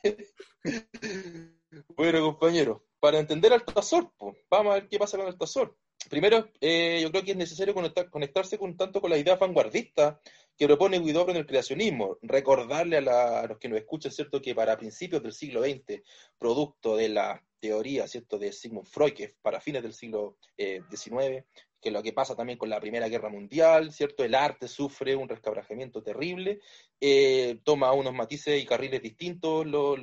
bueno, 1.95 2.21
compañero, 2.21 2.85
para 2.99 3.19
entender 3.19 3.51
Altazor, 3.51 4.11
pues, 4.17 4.37
vamos 4.49 4.71
a 4.71 4.75
ver 4.75 4.87
qué 4.87 4.99
pasa 4.99 5.17
con 5.17 5.27
Altazor. 5.27 5.75
Primero, 6.09 6.50
eh, 6.61 7.00
yo 7.01 7.11
creo 7.11 7.23
que 7.23 7.31
es 7.31 7.38
necesario 7.38 7.73
conectar, 7.73 8.09
conectarse 8.09 8.57
con 8.57 8.75
tanto 8.75 9.01
con 9.01 9.09
la 9.09 9.17
idea 9.17 9.35
vanguardista 9.35 10.19
que 10.57 10.67
propone 10.67 11.00
Guidobro 11.00 11.31
en 11.31 11.38
el 11.38 11.45
creacionismo. 11.45 12.17
Recordarle 12.21 12.97
a, 12.97 13.47
los 13.47 13.57
que 13.57 13.69
nos 13.69 13.79
escuchan, 13.79 14.11
¿cierto?, 14.11 14.41
que 14.41 14.55
para 14.55 14.77
principios 14.77 15.23
del 15.23 15.33
siglo 15.33 15.63
XX, 15.63 16.01
producto 16.38 16.95
de 16.95 17.09
la 17.09 17.44
teoría, 17.59 18.07
¿cierto?, 18.07 18.38
de 18.38 18.51
Sigmund 18.51 18.88
Freud, 18.88 19.13
que 19.13 19.33
para 19.41 19.61
fines 19.61 19.83
del 19.83 19.94
siglo 19.94 20.38
eh, 20.57 20.81
XIX, 20.89 21.45
que 21.81 21.91
lo 21.91 22.01
que 22.01 22.13
pasa 22.13 22.36
también 22.36 22.57
con 22.57 22.69
la 22.69 22.79
Primera 22.79 23.10
Guerra 23.10 23.29
Mundial, 23.29 23.91
¿cierto? 23.91 24.24
El 24.24 24.36
arte 24.36 24.69
sufre 24.69 25.15
un 25.17 25.27
rescabrajamiento 25.27 26.01
terrible, 26.01 26.62
eh, 27.00 27.60
toma 27.63 27.91
unos 27.91 28.13
matices 28.13 28.62
y 28.62 28.65
carriles 28.65 29.01
distintos. 29.01 29.65
Los... 29.67 30.00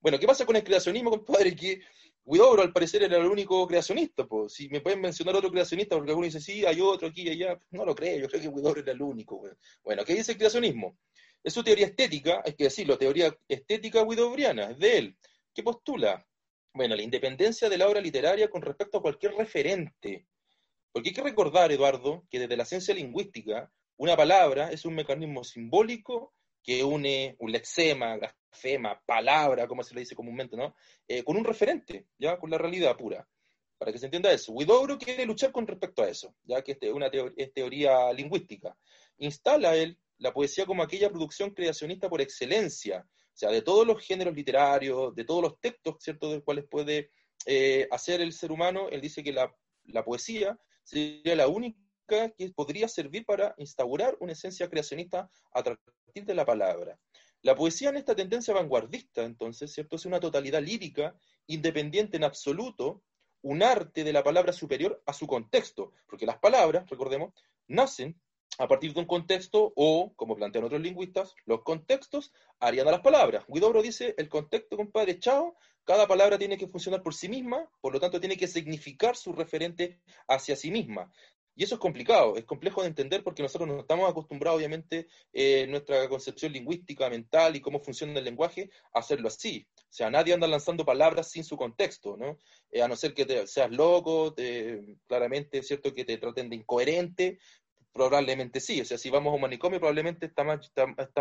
Bueno, 0.00 0.18
¿qué 0.18 0.26
pasa 0.26 0.44
con 0.44 0.56
el 0.56 0.64
creacionismo, 0.64 1.10
compadre? 1.10 1.56
Que 1.56 1.80
Huidobro 2.26 2.62
al 2.62 2.72
parecer 2.72 3.04
era 3.04 3.18
el 3.18 3.26
único 3.26 3.64
creacionista, 3.68 4.26
pues. 4.26 4.52
Si 4.52 4.68
me 4.68 4.80
pueden 4.80 5.00
mencionar 5.00 5.36
otro 5.36 5.48
creacionista, 5.48 5.94
porque 5.94 6.10
alguno 6.10 6.26
dice, 6.26 6.40
sí, 6.40 6.66
hay 6.66 6.80
otro 6.80 7.06
aquí 7.06 7.22
y 7.22 7.30
allá, 7.30 7.56
no 7.70 7.84
lo 7.84 7.94
creo, 7.94 8.18
yo 8.18 8.28
creo 8.28 8.42
que 8.42 8.48
Huidobro 8.48 8.80
era 8.80 8.90
el 8.90 9.00
único. 9.00 9.40
Bueno, 9.84 10.04
¿qué 10.04 10.14
dice 10.14 10.32
el 10.32 10.38
creacionismo? 10.38 10.98
Es 11.44 11.54
su 11.54 11.62
teoría 11.62 11.86
estética, 11.86 12.42
hay 12.44 12.54
que 12.54 12.64
decirlo, 12.64 12.98
teoría 12.98 13.32
estética 13.46 14.02
huidobriana, 14.02 14.72
es 14.72 14.78
de 14.80 14.98
él. 14.98 15.16
¿Qué 15.54 15.62
postula? 15.62 16.26
Bueno, 16.74 16.96
la 16.96 17.02
independencia 17.02 17.68
de 17.68 17.78
la 17.78 17.88
obra 17.88 18.00
literaria 18.00 18.50
con 18.50 18.60
respecto 18.60 18.98
a 18.98 19.02
cualquier 19.02 19.34
referente. 19.34 20.26
Porque 20.90 21.10
hay 21.10 21.14
que 21.14 21.22
recordar, 21.22 21.70
Eduardo, 21.70 22.26
que 22.28 22.40
desde 22.40 22.56
la 22.56 22.64
ciencia 22.64 22.92
lingüística, 22.92 23.70
una 23.96 24.16
palabra 24.16 24.72
es 24.72 24.84
un 24.84 24.96
mecanismo 24.96 25.44
simbólico 25.44 26.34
que 26.66 26.82
une 26.82 27.36
un 27.38 27.52
lexema, 27.52 28.16
grafema, 28.16 29.00
palabra, 29.06 29.68
como 29.68 29.84
se 29.84 29.94
le 29.94 30.00
dice 30.00 30.16
comúnmente, 30.16 30.56
¿no? 30.56 30.74
Eh, 31.06 31.22
con 31.22 31.36
un 31.36 31.44
referente, 31.44 32.08
ya 32.18 32.38
con 32.38 32.50
la 32.50 32.58
realidad 32.58 32.96
pura. 32.96 33.26
Para 33.78 33.92
que 33.92 33.98
se 33.98 34.06
entienda 34.06 34.32
eso. 34.32 34.52
Huidobro 34.52 34.98
quiere 34.98 35.24
luchar 35.24 35.52
con 35.52 35.66
respecto 35.66 36.02
a 36.02 36.08
eso, 36.08 36.34
ya 36.42 36.62
que 36.62 36.76
es 36.80 36.92
una 36.92 37.08
es 37.36 37.52
teoría 37.52 38.12
lingüística. 38.12 38.76
Instala 39.18 39.76
él 39.76 39.96
la 40.18 40.32
poesía 40.32 40.66
como 40.66 40.82
aquella 40.82 41.10
producción 41.10 41.50
creacionista 41.50 42.08
por 42.08 42.20
excelencia, 42.20 43.06
o 43.06 43.38
sea, 43.38 43.50
de 43.50 43.62
todos 43.62 43.86
los 43.86 44.04
géneros 44.04 44.34
literarios, 44.34 45.14
de 45.14 45.24
todos 45.24 45.42
los 45.42 45.60
textos, 45.60 45.96
¿cierto?, 46.00 46.30
de 46.30 46.36
los 46.36 46.44
cuales 46.44 46.64
puede 46.68 47.10
eh, 47.44 47.86
hacer 47.92 48.20
el 48.22 48.32
ser 48.32 48.50
humano, 48.50 48.88
él 48.90 49.02
dice 49.02 49.22
que 49.22 49.32
la 49.32 50.04
poesía 50.04 50.58
sería 50.82 51.36
la 51.36 51.46
única 51.46 51.85
que 52.06 52.32
podría 52.54 52.88
servir 52.88 53.24
para 53.24 53.54
instaurar 53.58 54.16
una 54.20 54.32
esencia 54.32 54.68
creacionista 54.68 55.28
a 55.52 55.62
partir 55.62 56.24
de 56.24 56.34
la 56.34 56.44
palabra. 56.44 56.98
La 57.42 57.54
poesía 57.54 57.90
en 57.90 57.96
esta 57.96 58.14
tendencia 58.16 58.54
vanguardista, 58.54 59.22
entonces, 59.22 59.72
¿cierto? 59.72 59.96
Es 59.96 60.06
una 60.06 60.20
totalidad 60.20 60.62
lírica, 60.62 61.14
independiente 61.46 62.16
en 62.16 62.24
absoluto, 62.24 63.02
un 63.42 63.62
arte 63.62 64.02
de 64.02 64.12
la 64.12 64.24
palabra 64.24 64.52
superior 64.52 65.02
a 65.06 65.12
su 65.12 65.26
contexto, 65.26 65.92
porque 66.08 66.26
las 66.26 66.38
palabras, 66.38 66.88
recordemos, 66.88 67.32
nacen 67.68 68.20
a 68.58 68.66
partir 68.66 68.94
de 68.94 69.00
un 69.00 69.06
contexto 69.06 69.72
o, 69.76 70.12
como 70.16 70.34
plantean 70.34 70.64
otros 70.64 70.80
lingüistas, 70.80 71.34
los 71.44 71.62
contextos 71.62 72.32
harían 72.58 72.88
a 72.88 72.92
las 72.92 73.00
palabras. 73.00 73.44
Guidobro 73.48 73.82
dice, 73.82 74.14
el 74.16 74.28
contexto, 74.28 74.76
compadre, 74.76 75.18
chao, 75.18 75.56
cada 75.84 76.08
palabra 76.08 76.38
tiene 76.38 76.58
que 76.58 76.66
funcionar 76.66 77.02
por 77.02 77.14
sí 77.14 77.28
misma, 77.28 77.70
por 77.80 77.92
lo 77.92 78.00
tanto 78.00 78.18
tiene 78.18 78.36
que 78.36 78.48
significar 78.48 79.14
su 79.14 79.32
referente 79.32 80.00
hacia 80.26 80.56
sí 80.56 80.70
misma. 80.70 81.12
Y 81.58 81.64
eso 81.64 81.76
es 81.76 81.80
complicado, 81.80 82.36
es 82.36 82.44
complejo 82.44 82.82
de 82.82 82.88
entender 82.88 83.24
porque 83.24 83.42
nosotros 83.42 83.66
no 83.66 83.80
estamos 83.80 84.10
acostumbrados, 84.10 84.58
obviamente, 84.58 85.08
eh, 85.32 85.66
nuestra 85.66 86.06
concepción 86.06 86.52
lingüística, 86.52 87.08
mental 87.08 87.56
y 87.56 87.62
cómo 87.62 87.80
funciona 87.80 88.18
el 88.18 88.24
lenguaje, 88.24 88.68
a 88.92 88.98
hacerlo 88.98 89.28
así. 89.28 89.66
O 89.74 89.92
sea, 89.92 90.10
nadie 90.10 90.34
anda 90.34 90.46
lanzando 90.46 90.84
palabras 90.84 91.30
sin 91.30 91.44
su 91.44 91.56
contexto, 91.56 92.18
¿no? 92.18 92.38
Eh, 92.70 92.82
a 92.82 92.88
no 92.88 92.94
ser 92.94 93.14
que 93.14 93.46
seas 93.46 93.70
loco, 93.70 94.34
claramente 95.06 95.62
cierto 95.62 95.94
que 95.94 96.04
te 96.04 96.18
traten 96.18 96.50
de 96.50 96.56
incoherente, 96.56 97.38
probablemente 97.96 98.60
sí. 98.60 98.82
O 98.82 98.84
sea, 98.84 98.98
si 98.98 99.08
vamos 99.08 99.32
a 99.32 99.34
un 99.36 99.40
manicomio, 99.40 99.80
probablemente 99.80 100.26
está, 100.26 100.44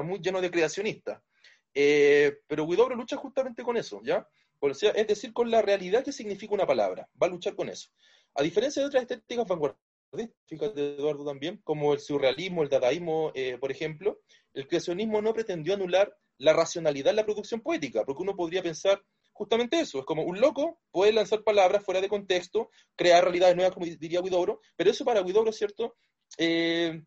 muy 0.03 0.19
lleno 0.19 0.41
de 0.41 0.51
creacionistas. 0.51 1.21
Eh, 1.73 2.39
pero 2.47 2.67
Guidobro 2.67 2.95
lucha 2.95 3.15
justamente 3.15 3.63
con 3.63 3.77
eso, 3.77 4.01
¿ya? 4.03 4.27
Es 4.61 5.07
decir, 5.07 5.31
con 5.31 5.49
la 5.49 5.61
realidad 5.61 6.03
que 6.03 6.11
significa 6.11 6.53
una 6.53 6.67
palabra. 6.67 7.07
Va 7.21 7.27
a 7.27 7.29
luchar 7.29 7.55
con 7.55 7.69
eso. 7.69 7.89
A 8.33 8.43
diferencia 8.43 8.81
de 8.81 8.87
otras 8.87 9.03
estéticas 9.03 9.47
vanguardistas, 9.47 9.84
fíjate 10.45 10.95
Eduardo 10.95 11.25
también, 11.25 11.59
como 11.63 11.93
el 11.93 11.99
surrealismo, 11.99 12.63
el 12.63 12.69
dadaísmo, 12.69 13.31
eh, 13.35 13.57
por 13.57 13.71
ejemplo, 13.71 14.19
el 14.53 14.67
creacionismo 14.67 15.21
no 15.21 15.33
pretendió 15.33 15.73
anular 15.73 16.15
la 16.37 16.53
racionalidad 16.53 17.11
en 17.11 17.17
la 17.17 17.25
producción 17.25 17.61
poética, 17.61 18.03
porque 18.05 18.23
uno 18.23 18.35
podría 18.35 18.63
pensar 18.63 19.03
justamente 19.33 19.79
eso, 19.79 19.99
es 19.99 20.05
como 20.05 20.23
un 20.23 20.39
loco 20.39 20.79
puede 20.91 21.11
lanzar 21.11 21.43
palabras 21.43 21.83
fuera 21.83 22.01
de 22.01 22.07
contexto, 22.07 22.69
crear 22.95 23.23
realidades 23.23 23.55
nuevas, 23.55 23.73
como 23.73 23.85
diría 23.85 24.21
Guidobro, 24.21 24.61
pero 24.75 24.89
eso 24.89 25.03
para 25.03 25.21
Guidobro, 25.21 25.51
¿cierto? 25.51 25.95
Eh, 26.37 27.03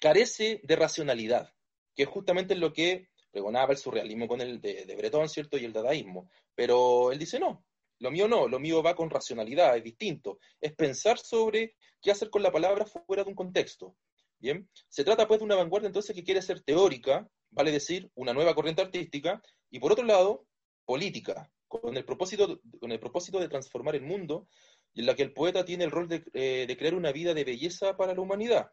carece 0.00 0.60
de 0.64 0.76
racionalidad, 0.76 1.52
que 1.94 2.04
es 2.04 2.08
justamente 2.08 2.54
lo 2.54 2.72
que 2.72 3.08
pregonaba 3.30 3.72
el 3.72 3.78
surrealismo 3.78 4.26
con 4.26 4.40
el 4.40 4.60
de, 4.60 4.86
de 4.86 4.96
Breton, 4.96 5.28
¿cierto? 5.28 5.58
Y 5.58 5.64
el 5.64 5.72
dadaísmo. 5.72 6.30
Pero 6.54 7.12
él 7.12 7.18
dice, 7.18 7.38
no, 7.38 7.64
lo 8.00 8.10
mío 8.10 8.28
no, 8.28 8.48
lo 8.48 8.58
mío 8.58 8.82
va 8.82 8.94
con 8.94 9.10
racionalidad, 9.10 9.76
es 9.76 9.84
distinto. 9.84 10.38
Es 10.60 10.74
pensar 10.74 11.18
sobre 11.18 11.76
qué 12.00 12.10
hacer 12.10 12.30
con 12.30 12.42
la 12.42 12.52
palabra 12.52 12.86
fuera 12.86 13.24
de 13.24 13.30
un 13.30 13.34
contexto. 13.34 13.96
Bien, 14.38 14.68
se 14.88 15.04
trata 15.04 15.26
pues 15.26 15.40
de 15.40 15.44
una 15.44 15.56
vanguardia 15.56 15.88
entonces 15.88 16.14
que 16.14 16.22
quiere 16.22 16.42
ser 16.42 16.60
teórica, 16.60 17.28
vale 17.50 17.72
decir, 17.72 18.08
una 18.14 18.32
nueva 18.32 18.54
corriente 18.54 18.82
artística, 18.82 19.42
y 19.70 19.80
por 19.80 19.92
otro 19.92 20.04
lado, 20.04 20.46
política, 20.84 21.50
con 21.66 21.96
el 21.96 22.04
propósito, 22.04 22.60
con 22.80 22.92
el 22.92 23.00
propósito 23.00 23.40
de 23.40 23.48
transformar 23.48 23.96
el 23.96 24.02
mundo, 24.02 24.48
y 24.94 25.00
en 25.00 25.06
la 25.06 25.16
que 25.16 25.24
el 25.24 25.32
poeta 25.32 25.64
tiene 25.64 25.84
el 25.84 25.90
rol 25.90 26.08
de, 26.08 26.24
eh, 26.34 26.66
de 26.68 26.76
crear 26.76 26.94
una 26.94 27.10
vida 27.10 27.34
de 27.34 27.44
belleza 27.44 27.96
para 27.96 28.14
la 28.14 28.20
humanidad. 28.20 28.70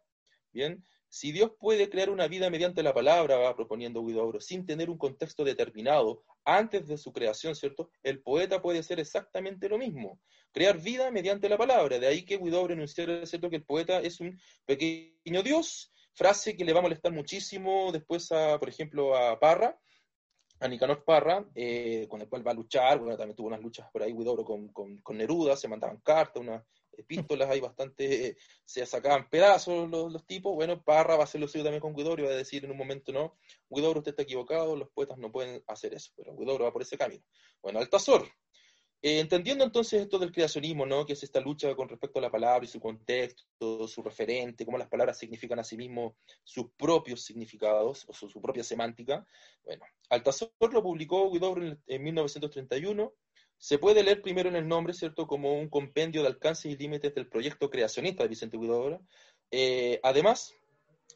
Bien, 0.54 0.86
si 1.16 1.32
Dios 1.32 1.52
puede 1.58 1.90
crear 1.90 2.10
una 2.10 2.28
vida 2.28 2.50
mediante 2.50 2.84
la 2.84 2.94
palabra, 2.94 3.38
va 3.38 3.56
proponiendo 3.56 4.04
Guido 4.04 4.38
sin 4.42 4.66
tener 4.66 4.90
un 4.90 4.98
contexto 4.98 5.46
determinado 5.46 6.26
antes 6.44 6.88
de 6.88 6.98
su 6.98 7.14
creación, 7.14 7.56
¿cierto? 7.56 7.90
El 8.04 8.22
poeta 8.22 8.62
puede 8.62 8.84
ser 8.84 9.00
exactamente 9.00 9.70
lo 9.70 9.78
mismo, 9.78 10.20
crear 10.52 10.78
vida 10.78 11.10
mediante 11.12 11.48
la 11.48 11.58
palabra. 11.58 12.00
De 12.00 12.08
ahí 12.08 12.26
que 12.26 12.36
Guido 12.36 12.70
enunciara, 12.70 13.26
¿cierto?, 13.26 13.50
que 13.50 13.56
el 13.56 13.64
poeta 13.64 14.02
es 14.02 14.20
un 14.20 14.38
pequeño 14.66 15.42
Dios, 15.42 15.94
frase 16.12 16.58
que 16.58 16.66
le 16.66 16.74
va 16.74 16.80
a 16.80 16.84
molestar 16.84 17.14
muchísimo 17.14 17.94
después, 17.94 18.30
a, 18.34 18.60
por 18.60 18.68
ejemplo, 18.68 19.16
a 19.16 19.40
Parra, 19.40 19.80
a 20.60 20.68
Nicanor 20.68 21.06
Parra, 21.06 21.46
eh, 21.56 22.08
con 22.10 22.20
el 22.20 22.28
cual 22.28 22.46
va 22.46 22.52
a 22.52 22.56
luchar, 22.56 23.00
bueno, 23.00 23.16
también 23.16 23.38
tuvo 23.38 23.48
unas 23.48 23.62
luchas 23.62 23.90
por 23.90 24.04
ahí 24.04 24.12
Guidobro 24.12 24.44
con, 24.44 24.68
con, 24.74 24.98
con 24.98 25.18
Neruda, 25.18 25.56
se 25.56 25.70
mandaban 25.70 26.02
cartas, 26.02 26.42
una, 26.42 26.62
epístolas, 26.98 27.50
hay 27.50 27.60
bastante, 27.60 28.38
se 28.64 28.86
sacaban 28.86 29.30
pedazos 29.30 29.90
los, 29.90 30.26
tipos, 30.26 30.56
bueno, 30.56 30.84
Parra 30.84 31.16
va 31.16 31.22
a 31.22 31.24
hacer 31.26 31.42
lo 31.42 31.48
suyo 31.48 31.64
también 31.64 31.82
con 31.82 31.96
Guidobro 31.96 32.24
y 32.24 32.26
va 32.28 32.32
a 32.32 32.38
decir 32.38 32.66
en 32.66 32.72
un 32.72 32.78
momento, 32.78 33.12
no, 33.12 33.36
Guidobro 33.70 34.00
usted 34.00 34.12
está 34.12 34.24
equivocado, 34.24 34.76
los 34.76 34.90
poetas 34.90 35.18
no 35.18 35.32
pueden 35.32 35.64
hacer 35.68 35.94
eso, 35.94 36.12
pero 36.16 36.36
Guidobro 36.36 36.66
va 36.66 36.74
por 36.74 36.82
ese 36.82 36.98
camino. 36.98 37.24
Bueno, 37.62 37.80
Altazor, 37.80 38.28
eh, 39.02 39.20
entendiendo 39.20 39.64
entonces 39.64 40.02
esto 40.02 40.18
del 40.18 40.32
creacionismo, 40.32 40.86
¿no? 40.86 41.06
que 41.06 41.14
es 41.14 41.22
esta 41.22 41.40
lucha 41.40 41.76
con 41.76 41.88
respecto 41.88 42.18
a 42.18 42.24
la 42.24 42.32
palabra 42.32 42.66
y 42.66 42.68
su 42.68 42.80
contexto, 42.80 43.88
su 43.88 44.02
referente, 44.02 44.66
cómo 44.66 44.78
las 44.78 44.88
palabras 44.88 45.20
significan 45.20 45.60
a 45.60 45.64
sí 45.64 45.78
mismos 45.78 46.16
sus 46.44 46.72
propios 46.72 47.22
significados 47.22 48.06
o 48.08 48.14
su, 48.14 48.42
propia 48.42 48.64
semántica, 48.64 49.24
bueno, 49.64 49.86
Altazor 50.10 50.50
lo 50.72 50.82
publicó 50.82 51.30
Guidobro 51.30 51.64
en, 51.64 51.80
en 51.86 52.04
1931 52.04 53.14
se 53.58 53.78
puede 53.80 54.04
leer 54.04 54.22
primero 54.22 54.50
en 54.50 54.56
el 54.56 54.68
nombre, 54.68 54.94
¿cierto?, 54.94 55.28
como 55.28 55.54
un 55.60 55.70
compendio 55.70 56.22
de 56.22 56.28
alcances 56.28 56.72
y 56.72 56.78
límites 56.78 57.14
del 57.16 57.28
proyecto 57.28 57.70
creacionista 57.70 58.24
de 58.24 58.30
Vicente 58.30 58.58
Huidobro. 58.58 59.02
Eh, 59.52 60.00
además, 60.04 60.54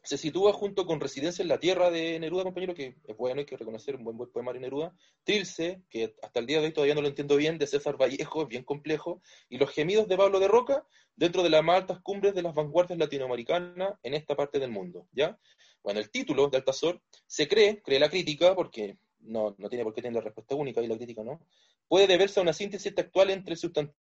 se 0.04 0.18
sitúa 0.18 0.54
junto 0.54 0.86
con 0.86 1.00
Residencia 1.00 1.42
en 1.42 1.50
la 1.50 1.60
Tierra 1.60 1.92
de 1.92 2.20
Neruda, 2.20 2.44
compañero, 2.44 2.74
que 2.74 2.96
es 3.06 3.18
bueno, 3.18 3.40
hay 3.40 3.46
que 3.46 3.58
reconocer 3.58 3.96
un 3.96 4.04
buen, 4.04 4.18
buen 4.18 4.46
de 4.54 4.60
Neruda. 4.60 4.96
Trilce, 5.24 5.82
que 5.90 6.16
hasta 6.22 6.40
el 6.40 6.46
día 6.46 6.60
de 6.60 6.68
hoy 6.68 6.74
todavía 6.74 6.96
no 6.96 7.02
lo 7.02 7.08
entiendo 7.08 7.36
bien, 7.36 7.58
de 7.58 7.68
César 7.68 7.98
Vallejo, 7.98 8.44
es 8.44 8.48
bien 8.48 8.64
complejo. 8.64 9.22
Y 9.50 9.58
Los 9.58 9.72
Gemidos 9.72 10.08
de 10.08 10.18
Pablo 10.18 10.40
de 10.40 10.48
Roca, 10.48 10.86
dentro 11.16 11.44
de 11.44 11.50
las 11.50 11.64
más 11.64 11.82
altas 11.82 12.00
cumbres 12.02 12.34
de 12.34 12.42
las 12.42 12.56
vanguardias 12.56 12.98
latinoamericanas 12.98 13.94
en 14.04 14.14
esta 14.14 14.36
parte 14.36 14.60
del 14.60 14.72
mundo, 14.72 15.08
¿ya? 15.12 15.38
Bueno, 15.84 16.00
el 16.00 16.10
título 16.10 16.48
de 16.48 16.58
Altazor 16.58 17.02
se 17.28 17.48
cree, 17.48 17.82
cree 17.82 18.00
la 18.00 18.10
crítica, 18.10 18.56
porque 18.56 18.98
no, 19.20 19.56
no 19.58 19.70
tiene 19.70 19.84
por 19.84 19.94
qué 19.94 20.02
tener 20.02 20.16
la 20.16 20.22
respuesta 20.22 20.56
única 20.56 20.82
y 20.82 20.88
la 20.88 20.98
crítica 20.98 21.24
no, 21.24 21.42
puede 21.90 22.08
deberse 22.08 22.40
a 22.40 22.44
una 22.44 22.54
síntesis 22.54 22.96
textual 22.96 23.32
entre 23.32 23.54
el 23.54 23.60
sustantivo 23.60 24.00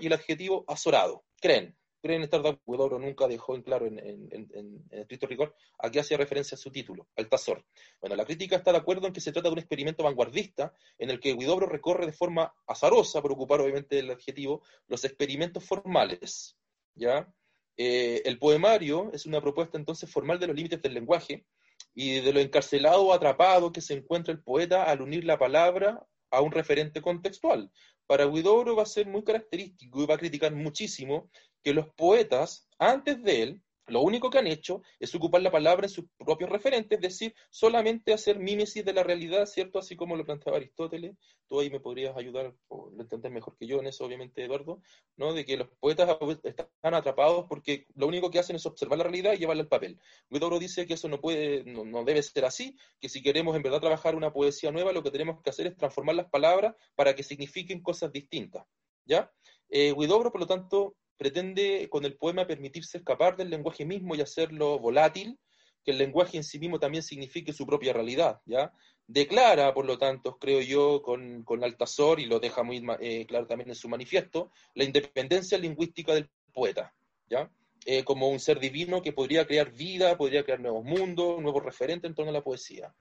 y 0.00 0.06
el 0.06 0.12
adjetivo 0.12 0.64
azorado. 0.66 1.24
Creen, 1.40 1.76
creen 2.02 2.22
estar 2.22 2.42
de 2.42 2.48
acuerdo, 2.48 2.98
nunca 2.98 3.28
dejó 3.28 3.54
en 3.54 3.62
claro 3.62 3.86
en, 3.86 3.98
en, 3.98 4.84
estricto 4.90 5.26
rigor 5.28 5.54
a 5.78 5.90
qué 5.90 6.00
hacía 6.00 6.16
referencia 6.16 6.56
su 6.56 6.72
título, 6.72 7.08
Altazor. 7.16 7.64
Bueno, 8.00 8.16
la 8.16 8.24
crítica 8.24 8.56
está 8.56 8.72
de 8.72 8.78
acuerdo 8.78 9.06
en 9.06 9.12
que 9.12 9.20
se 9.20 9.30
trata 9.30 9.48
de 9.48 9.52
un 9.52 9.58
experimento 9.60 10.02
vanguardista 10.02 10.74
en 10.98 11.10
el 11.10 11.20
que 11.20 11.34
Guidobro 11.34 11.66
recorre 11.66 12.06
de 12.06 12.12
forma 12.12 12.52
azarosa, 12.66 13.22
por 13.22 13.32
ocupar 13.32 13.60
obviamente 13.60 14.00
el 14.00 14.10
adjetivo, 14.10 14.62
los 14.88 15.04
experimentos 15.04 15.64
formales. 15.64 16.56
¿ya? 16.96 17.32
Eh, 17.76 18.22
el 18.24 18.38
poemario 18.38 19.12
es 19.12 19.26
una 19.26 19.40
propuesta 19.40 19.78
entonces 19.78 20.10
formal 20.10 20.40
de 20.40 20.48
los 20.48 20.56
límites 20.56 20.82
del 20.82 20.94
lenguaje, 20.94 21.46
y 21.94 22.20
de 22.20 22.32
lo 22.32 22.40
encarcelado 22.40 23.02
o 23.02 23.12
atrapado 23.12 23.72
que 23.72 23.80
se 23.80 23.94
encuentra 23.94 24.32
el 24.32 24.42
poeta 24.42 24.84
al 24.84 25.02
unir 25.02 25.24
la 25.24 25.38
palabra 25.38 26.06
a 26.30 26.40
un 26.40 26.52
referente 26.52 27.02
contextual. 27.02 27.70
Para 28.06 28.26
Guidobro 28.26 28.76
va 28.76 28.82
a 28.82 28.86
ser 28.86 29.06
muy 29.06 29.22
característico 29.22 30.02
y 30.02 30.06
va 30.06 30.14
a 30.14 30.18
criticar 30.18 30.54
muchísimo 30.54 31.30
que 31.62 31.74
los 31.74 31.88
poetas, 31.94 32.68
antes 32.78 33.22
de 33.22 33.42
él, 33.42 33.62
lo 33.86 34.00
único 34.00 34.30
que 34.30 34.38
han 34.38 34.46
hecho 34.46 34.82
es 35.00 35.14
ocupar 35.14 35.42
la 35.42 35.50
palabra 35.50 35.86
en 35.86 35.90
sus 35.90 36.04
propios 36.16 36.50
referentes, 36.50 36.98
es 36.98 37.02
decir, 37.02 37.34
solamente 37.50 38.12
hacer 38.12 38.38
mímesis 38.38 38.84
de 38.84 38.92
la 38.92 39.02
realidad, 39.02 39.46
¿cierto? 39.46 39.78
Así 39.78 39.96
como 39.96 40.16
lo 40.16 40.24
planteaba 40.24 40.58
Aristóteles. 40.58 41.16
Tú 41.48 41.60
ahí 41.60 41.68
me 41.68 41.80
podrías 41.80 42.16
ayudar, 42.16 42.54
o 42.68 42.90
lo 42.90 43.02
entender 43.02 43.32
mejor 43.32 43.56
que 43.56 43.66
yo 43.66 43.80
en 43.80 43.88
eso, 43.88 44.04
obviamente, 44.04 44.44
Eduardo, 44.44 44.80
¿no? 45.16 45.34
De 45.34 45.44
que 45.44 45.56
los 45.56 45.68
poetas 45.80 46.16
están 46.44 46.94
atrapados 46.94 47.46
porque 47.48 47.86
lo 47.94 48.06
único 48.06 48.30
que 48.30 48.38
hacen 48.38 48.56
es 48.56 48.66
observar 48.66 48.98
la 48.98 49.04
realidad 49.04 49.32
y 49.32 49.38
llevarla 49.38 49.62
al 49.62 49.68
papel. 49.68 49.98
Guidobro 50.30 50.58
dice 50.58 50.86
que 50.86 50.94
eso 50.94 51.08
no 51.08 51.20
puede, 51.20 51.64
no, 51.64 51.84
no 51.84 52.04
debe 52.04 52.22
ser 52.22 52.44
así, 52.44 52.76
que 53.00 53.08
si 53.08 53.22
queremos 53.22 53.56
en 53.56 53.62
verdad 53.62 53.80
trabajar 53.80 54.14
una 54.14 54.32
poesía 54.32 54.70
nueva, 54.70 54.92
lo 54.92 55.02
que 55.02 55.10
tenemos 55.10 55.42
que 55.42 55.50
hacer 55.50 55.66
es 55.66 55.76
transformar 55.76 56.14
las 56.14 56.30
palabras 56.30 56.74
para 56.94 57.14
que 57.14 57.22
signifiquen 57.22 57.82
cosas 57.82 58.12
distintas, 58.12 58.64
¿ya? 59.04 59.30
Eh, 59.68 59.94
por 59.94 60.38
lo 60.38 60.46
tanto, 60.46 60.96
pretende 61.22 61.88
con 61.88 62.04
el 62.04 62.16
poema 62.16 62.48
permitirse 62.48 62.98
escapar 62.98 63.36
del 63.36 63.48
lenguaje 63.48 63.84
mismo 63.84 64.16
y 64.16 64.20
hacerlo 64.20 64.80
volátil, 64.80 65.38
que 65.84 65.92
el 65.92 65.98
lenguaje 65.98 66.36
en 66.36 66.42
sí 66.42 66.58
mismo 66.58 66.80
también 66.80 67.04
signifique 67.04 67.52
su 67.52 67.64
propia 67.64 67.92
realidad, 67.92 68.40
¿ya? 68.44 68.72
Declara, 69.06 69.72
por 69.72 69.84
lo 69.84 69.98
tanto, 69.98 70.36
creo 70.36 70.60
yo, 70.60 71.00
con, 71.00 71.44
con 71.44 71.62
Altazor, 71.62 72.18
y 72.18 72.26
lo 72.26 72.40
deja 72.40 72.64
muy 72.64 72.84
eh, 72.98 73.24
claro 73.26 73.46
también 73.46 73.68
en 73.68 73.76
su 73.76 73.88
manifiesto, 73.88 74.50
la 74.74 74.82
independencia 74.82 75.56
lingüística 75.58 76.12
del 76.12 76.28
poeta, 76.52 76.92
¿ya? 77.30 77.48
Eh, 77.86 78.02
como 78.02 78.28
un 78.28 78.40
ser 78.40 78.58
divino 78.58 79.00
que 79.00 79.12
podría 79.12 79.46
crear 79.46 79.70
vida, 79.70 80.18
podría 80.18 80.42
crear 80.42 80.58
nuevos 80.58 80.84
mundos, 80.84 81.40
nuevos 81.40 81.64
referentes 81.64 82.08
en 82.08 82.16
torno 82.16 82.30
a 82.30 82.34
la 82.34 82.42
poesía. 82.42 82.92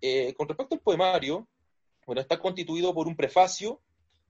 Eh, 0.00 0.34
con 0.36 0.48
respecto 0.48 0.74
al 0.74 0.80
poemario, 0.80 1.46
bueno, 2.06 2.20
está 2.20 2.40
constituido 2.40 2.92
por 2.92 3.06
un 3.06 3.14
prefacio 3.14 3.80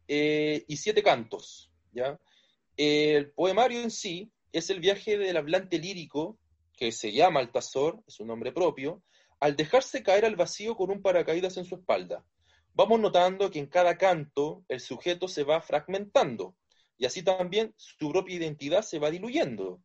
y 0.06 0.76
siete 0.76 1.02
cantos, 1.02 1.70
¿ya? 1.92 2.18
El 2.76 3.32
poemario 3.32 3.82
en 3.82 3.90
sí 3.90 4.32
es 4.52 4.70
el 4.70 4.80
viaje 4.80 5.18
del 5.18 5.36
hablante 5.36 5.78
lírico, 5.78 6.38
que 6.76 6.90
se 6.92 7.12
llama 7.12 7.40
Altazor, 7.40 8.02
es 8.06 8.18
un 8.20 8.28
nombre 8.28 8.52
propio, 8.52 9.02
al 9.40 9.56
dejarse 9.56 10.02
caer 10.02 10.24
al 10.24 10.36
vacío 10.36 10.76
con 10.76 10.90
un 10.90 11.02
paracaídas 11.02 11.56
en 11.56 11.64
su 11.64 11.74
espalda. 11.74 12.24
Vamos 12.74 13.00
notando 13.00 13.50
que 13.50 13.58
en 13.58 13.66
cada 13.66 13.98
canto 13.98 14.64
el 14.68 14.80
sujeto 14.80 15.28
se 15.28 15.44
va 15.44 15.60
fragmentando 15.60 16.56
y 16.96 17.04
así 17.04 17.22
también 17.22 17.74
su 17.76 18.10
propia 18.10 18.36
identidad 18.36 18.82
se 18.82 18.98
va 18.98 19.10
diluyendo. 19.10 19.82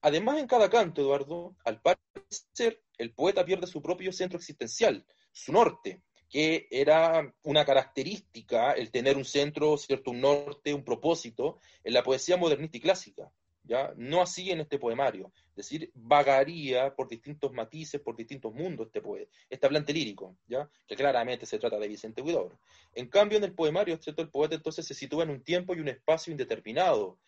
Además, 0.00 0.38
en 0.38 0.46
cada 0.46 0.70
canto, 0.70 1.02
Eduardo, 1.02 1.56
al 1.64 1.82
parecer, 1.82 2.80
el 2.96 3.12
poeta 3.12 3.44
pierde 3.44 3.66
su 3.66 3.82
propio 3.82 4.12
centro 4.12 4.38
existencial, 4.38 5.04
su 5.32 5.52
norte, 5.52 6.02
que 6.30 6.68
era 6.70 7.34
una 7.42 7.64
característica 7.64 8.72
el 8.72 8.90
tener 8.92 9.16
un 9.16 9.24
centro, 9.24 9.76
cierto, 9.76 10.12
un 10.12 10.20
norte, 10.20 10.72
un 10.72 10.84
propósito 10.84 11.58
en 11.82 11.92
la 11.92 12.04
poesía 12.04 12.36
modernista 12.36 12.78
y 12.78 12.80
clásica. 12.80 13.30
¿ya? 13.64 13.92
No 13.96 14.22
así 14.22 14.50
en 14.50 14.60
este 14.60 14.78
poemario. 14.78 15.32
Es 15.50 15.56
decir, 15.56 15.90
vagaría 15.94 16.94
por 16.94 17.08
distintos 17.08 17.52
matices, 17.52 18.00
por 18.00 18.16
distintos 18.16 18.54
mundos 18.54 18.86
este, 18.86 19.00
poeta, 19.00 19.30
este 19.48 19.66
hablante 19.66 19.92
lírico, 19.92 20.36
¿ya? 20.46 20.70
que 20.86 20.96
claramente 20.96 21.46
se 21.46 21.58
trata 21.58 21.78
de 21.78 21.88
Vicente 21.88 22.22
Huidobro. 22.22 22.60
En 22.94 23.08
cambio, 23.08 23.38
en 23.38 23.44
el 23.44 23.54
poemario, 23.54 23.98
¿cierto? 24.00 24.22
el 24.22 24.30
poeta 24.30 24.54
entonces 24.54 24.86
se 24.86 24.94
sitúa 24.94 25.24
en 25.24 25.30
un 25.30 25.42
tiempo 25.42 25.74
y 25.74 25.80
un 25.80 25.88
espacio 25.88 26.30
indeterminado, 26.30 27.18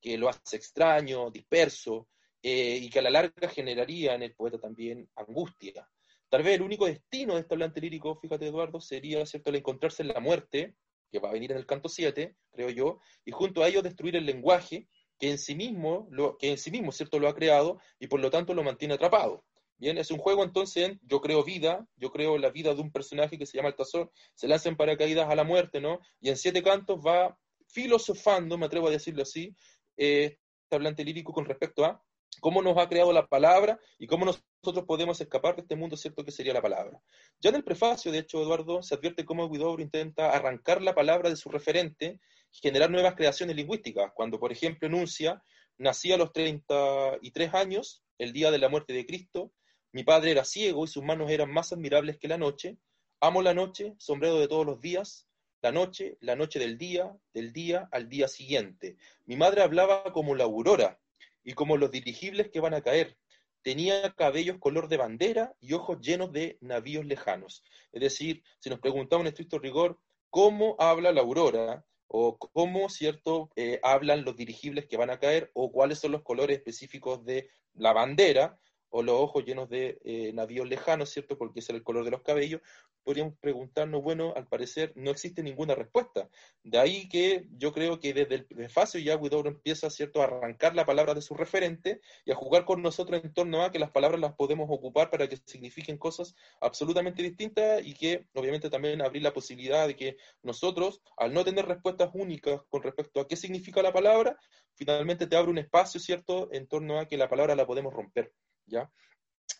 que 0.00 0.16
lo 0.16 0.28
hace 0.28 0.56
extraño, 0.56 1.30
disperso, 1.30 2.08
eh, 2.42 2.78
y 2.80 2.90
que 2.90 2.98
a 2.98 3.02
la 3.02 3.10
larga 3.10 3.48
generaría 3.48 4.14
en 4.14 4.22
el 4.22 4.34
poeta 4.34 4.58
también 4.58 5.08
angustia. 5.16 5.88
Tal 6.32 6.42
vez 6.42 6.54
el 6.54 6.62
único 6.62 6.86
destino 6.86 7.34
de 7.34 7.40
este 7.40 7.54
hablante 7.54 7.78
lírico, 7.78 8.16
fíjate 8.16 8.46
Eduardo, 8.46 8.80
sería 8.80 9.26
¿cierto? 9.26 9.50
el 9.50 9.56
encontrarse 9.56 10.00
en 10.00 10.08
la 10.08 10.20
muerte, 10.20 10.74
que 11.10 11.18
va 11.18 11.28
a 11.28 11.32
venir 11.34 11.52
en 11.52 11.58
el 11.58 11.66
canto 11.66 11.90
7, 11.90 12.34
creo 12.50 12.70
yo, 12.70 13.00
y 13.26 13.32
junto 13.32 13.62
a 13.62 13.68
ello 13.68 13.82
destruir 13.82 14.16
el 14.16 14.24
lenguaje 14.24 14.88
que 15.18 15.30
en 15.30 15.36
sí 15.36 15.54
mismo, 15.54 16.08
lo, 16.10 16.38
que 16.38 16.52
en 16.52 16.56
sí 16.56 16.70
mismo 16.70 16.90
¿cierto? 16.90 17.18
lo 17.18 17.28
ha 17.28 17.34
creado 17.34 17.80
y 18.00 18.06
por 18.06 18.18
lo 18.18 18.30
tanto 18.30 18.54
lo 18.54 18.64
mantiene 18.64 18.94
atrapado. 18.94 19.44
Bien, 19.76 19.98
es 19.98 20.10
un 20.10 20.16
juego 20.16 20.42
entonces, 20.42 20.92
yo 21.02 21.20
creo 21.20 21.44
vida, 21.44 21.86
yo 21.96 22.10
creo 22.10 22.38
la 22.38 22.48
vida 22.48 22.74
de 22.74 22.80
un 22.80 22.92
personaje 22.92 23.36
que 23.36 23.44
se 23.44 23.58
llama 23.58 23.68
Altazor, 23.68 24.10
se 24.34 24.48
lanza 24.48 24.70
en 24.70 24.78
paracaídas 24.78 25.28
a 25.28 25.34
la 25.34 25.44
muerte, 25.44 25.82
¿no? 25.82 26.00
Y 26.18 26.30
en 26.30 26.38
siete 26.38 26.62
cantos 26.62 26.98
va 27.06 27.38
filosofando, 27.68 28.56
me 28.56 28.64
atrevo 28.64 28.88
a 28.88 28.90
decirlo 28.90 29.24
así, 29.24 29.54
eh, 29.98 30.38
este 30.62 30.76
hablante 30.76 31.04
lírico 31.04 31.34
con 31.34 31.44
respecto 31.44 31.84
a 31.84 32.02
cómo 32.40 32.62
nos 32.62 32.76
ha 32.78 32.88
creado 32.88 33.12
la 33.12 33.26
palabra 33.26 33.78
y 33.98 34.06
cómo 34.06 34.24
nosotros 34.24 34.84
podemos 34.86 35.20
escapar 35.20 35.56
de 35.56 35.62
este 35.62 35.76
mundo, 35.76 35.96
¿cierto? 35.96 36.24
Que 36.24 36.30
sería 36.30 36.52
la 36.52 36.62
palabra. 36.62 37.00
Ya 37.40 37.50
en 37.50 37.56
el 37.56 37.64
prefacio, 37.64 38.10
de 38.10 38.18
hecho, 38.18 38.42
Eduardo, 38.42 38.82
se 38.82 38.94
advierte 38.94 39.24
cómo 39.24 39.48
Guidobro 39.48 39.82
intenta 39.82 40.30
arrancar 40.30 40.82
la 40.82 40.94
palabra 40.94 41.30
de 41.30 41.36
su 41.36 41.50
referente 41.50 42.20
y 42.52 42.58
generar 42.58 42.90
nuevas 42.90 43.14
creaciones 43.14 43.56
lingüísticas, 43.56 44.12
cuando, 44.14 44.38
por 44.38 44.52
ejemplo, 44.52 44.88
enuncia, 44.88 45.42
nací 45.78 46.12
a 46.12 46.16
los 46.16 46.32
33 46.32 47.54
años, 47.54 48.02
el 48.18 48.32
día 48.32 48.50
de 48.50 48.58
la 48.58 48.68
muerte 48.68 48.92
de 48.92 49.06
Cristo, 49.06 49.52
mi 49.92 50.04
padre 50.04 50.30
era 50.30 50.44
ciego 50.44 50.84
y 50.84 50.88
sus 50.88 51.02
manos 51.02 51.30
eran 51.30 51.52
más 51.52 51.72
admirables 51.72 52.18
que 52.18 52.28
la 52.28 52.38
noche, 52.38 52.78
amo 53.20 53.42
la 53.42 53.54
noche, 53.54 53.94
sombrero 53.98 54.38
de 54.38 54.48
todos 54.48 54.64
los 54.64 54.80
días, 54.80 55.28
la 55.60 55.70
noche, 55.70 56.16
la 56.20 56.34
noche 56.34 56.58
del 56.58 56.76
día, 56.76 57.14
del 57.32 57.52
día 57.52 57.88
al 57.92 58.08
día 58.08 58.26
siguiente. 58.26 58.96
Mi 59.26 59.36
madre 59.36 59.62
hablaba 59.62 60.12
como 60.12 60.34
la 60.34 60.44
aurora, 60.44 60.98
y 61.44 61.54
como 61.54 61.76
los 61.76 61.90
dirigibles 61.90 62.50
que 62.50 62.60
van 62.60 62.74
a 62.74 62.82
caer. 62.82 63.16
Tenía 63.62 64.12
cabellos 64.14 64.58
color 64.58 64.88
de 64.88 64.96
bandera 64.96 65.54
y 65.60 65.72
ojos 65.74 66.00
llenos 66.00 66.32
de 66.32 66.58
navíos 66.60 67.04
lejanos. 67.06 67.62
Es 67.92 68.00
decir, 68.00 68.42
si 68.58 68.70
nos 68.70 68.80
preguntamos 68.80 69.22
en 69.22 69.28
estricto 69.28 69.58
rigor 69.58 69.98
cómo 70.30 70.74
habla 70.78 71.12
la 71.12 71.20
aurora 71.20 71.84
o 72.08 72.36
cómo, 72.38 72.88
¿cierto?, 72.88 73.50
eh, 73.56 73.78
hablan 73.82 74.24
los 74.24 74.36
dirigibles 74.36 74.86
que 74.86 74.96
van 74.96 75.10
a 75.10 75.18
caer 75.18 75.50
o 75.54 75.70
cuáles 75.70 75.98
son 75.98 76.12
los 76.12 76.22
colores 76.22 76.56
específicos 76.58 77.24
de 77.24 77.48
la 77.74 77.92
bandera, 77.92 78.58
o 78.92 79.02
los 79.02 79.14
ojos 79.16 79.44
llenos 79.44 79.68
de 79.68 79.98
eh, 80.04 80.32
navíos 80.34 80.68
lejanos, 80.68 81.10
¿cierto? 81.10 81.36
Porque 81.38 81.60
ese 81.60 81.72
era 81.72 81.78
el 81.78 81.84
color 81.84 82.04
de 82.04 82.10
los 82.10 82.22
cabellos, 82.22 82.60
podríamos 83.02 83.34
preguntarnos, 83.40 84.02
bueno, 84.02 84.32
al 84.36 84.46
parecer 84.46 84.92
no 84.94 85.10
existe 85.10 85.42
ninguna 85.42 85.74
respuesta. 85.74 86.28
De 86.62 86.78
ahí 86.78 87.08
que 87.08 87.46
yo 87.56 87.72
creo 87.72 87.98
que 87.98 88.12
desde 88.12 88.34
el 88.34 88.44
prefacio 88.46 89.00
ya 89.00 89.16
Guidobro 89.16 89.48
empieza, 89.48 89.90
¿cierto?, 89.90 90.20
a 90.20 90.24
arrancar 90.24 90.76
la 90.76 90.86
palabra 90.86 91.14
de 91.14 91.22
su 91.22 91.34
referente 91.34 92.00
y 92.24 92.32
a 92.32 92.36
jugar 92.36 92.64
con 92.64 92.82
nosotros 92.82 93.22
en 93.24 93.32
torno 93.32 93.62
a 93.62 93.72
que 93.72 93.78
las 93.78 93.90
palabras 93.90 94.20
las 94.20 94.34
podemos 94.34 94.68
ocupar 94.70 95.10
para 95.10 95.28
que 95.28 95.38
signifiquen 95.38 95.98
cosas 95.98 96.34
absolutamente 96.60 97.22
distintas 97.22 97.84
y 97.84 97.94
que 97.94 98.26
obviamente 98.34 98.70
también 98.70 99.02
abrir 99.02 99.22
la 99.22 99.32
posibilidad 99.32 99.86
de 99.86 99.96
que 99.96 100.16
nosotros, 100.42 101.00
al 101.16 101.32
no 101.32 101.44
tener 101.44 101.66
respuestas 101.66 102.10
únicas 102.14 102.60
con 102.68 102.82
respecto 102.82 103.20
a 103.20 103.26
qué 103.26 103.36
significa 103.36 103.82
la 103.82 103.92
palabra, 103.92 104.38
finalmente 104.74 105.26
te 105.26 105.36
abre 105.36 105.50
un 105.50 105.58
espacio, 105.58 105.98
¿cierto?, 105.98 106.48
en 106.52 106.66
torno 106.66 106.98
a 106.98 107.06
que 107.06 107.16
la 107.16 107.28
palabra 107.28 107.56
la 107.56 107.66
podemos 107.66 107.92
romper. 107.92 108.32
¿Ya? 108.66 108.90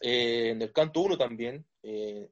Eh, 0.01 0.51
en 0.51 0.63
el 0.63 0.73
canto 0.73 1.01
1 1.01 1.17
también, 1.17 1.65
eh, 1.83 2.29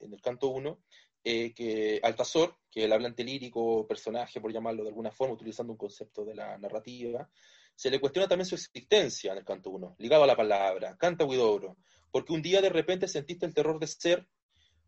en, 0.00 0.12
el 0.12 0.20
canto 0.20 0.48
1, 0.48 0.82
eh, 1.24 1.54
que 1.54 2.00
Altazor, 2.02 2.56
que 2.70 2.84
el 2.84 2.92
hablante 2.92 3.22
lírico, 3.22 3.86
personaje, 3.86 4.40
por 4.40 4.52
llamarlo 4.52 4.82
de 4.82 4.88
alguna 4.88 5.12
forma, 5.12 5.34
utilizando 5.34 5.72
un 5.72 5.78
concepto 5.78 6.24
de 6.24 6.34
la 6.34 6.58
narrativa, 6.58 7.30
se 7.74 7.90
le 7.90 8.00
cuestiona 8.00 8.28
también 8.28 8.46
su 8.46 8.56
existencia 8.56 9.32
en 9.32 9.38
el 9.38 9.44
canto 9.44 9.70
1, 9.70 9.96
ligado 9.98 10.24
a 10.24 10.26
la 10.26 10.36
palabra, 10.36 10.96
canta 10.96 11.24
Huidobro, 11.24 11.76
porque 12.10 12.32
un 12.32 12.42
día 12.42 12.60
de 12.60 12.68
repente 12.68 13.06
sentiste 13.06 13.46
el 13.46 13.54
terror 13.54 13.78
de 13.78 13.86
ser 13.86 14.26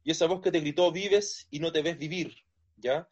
y 0.02 0.11
esa 0.11 0.26
voz 0.26 0.40
que 0.40 0.50
te 0.50 0.61
gritó 0.61 0.90
vives 0.92 1.46
y 1.50 1.61
no 1.61 1.72
te 1.72 1.83
ves 1.83 1.96
vivir, 1.96 2.35
¿ya? 2.76 3.09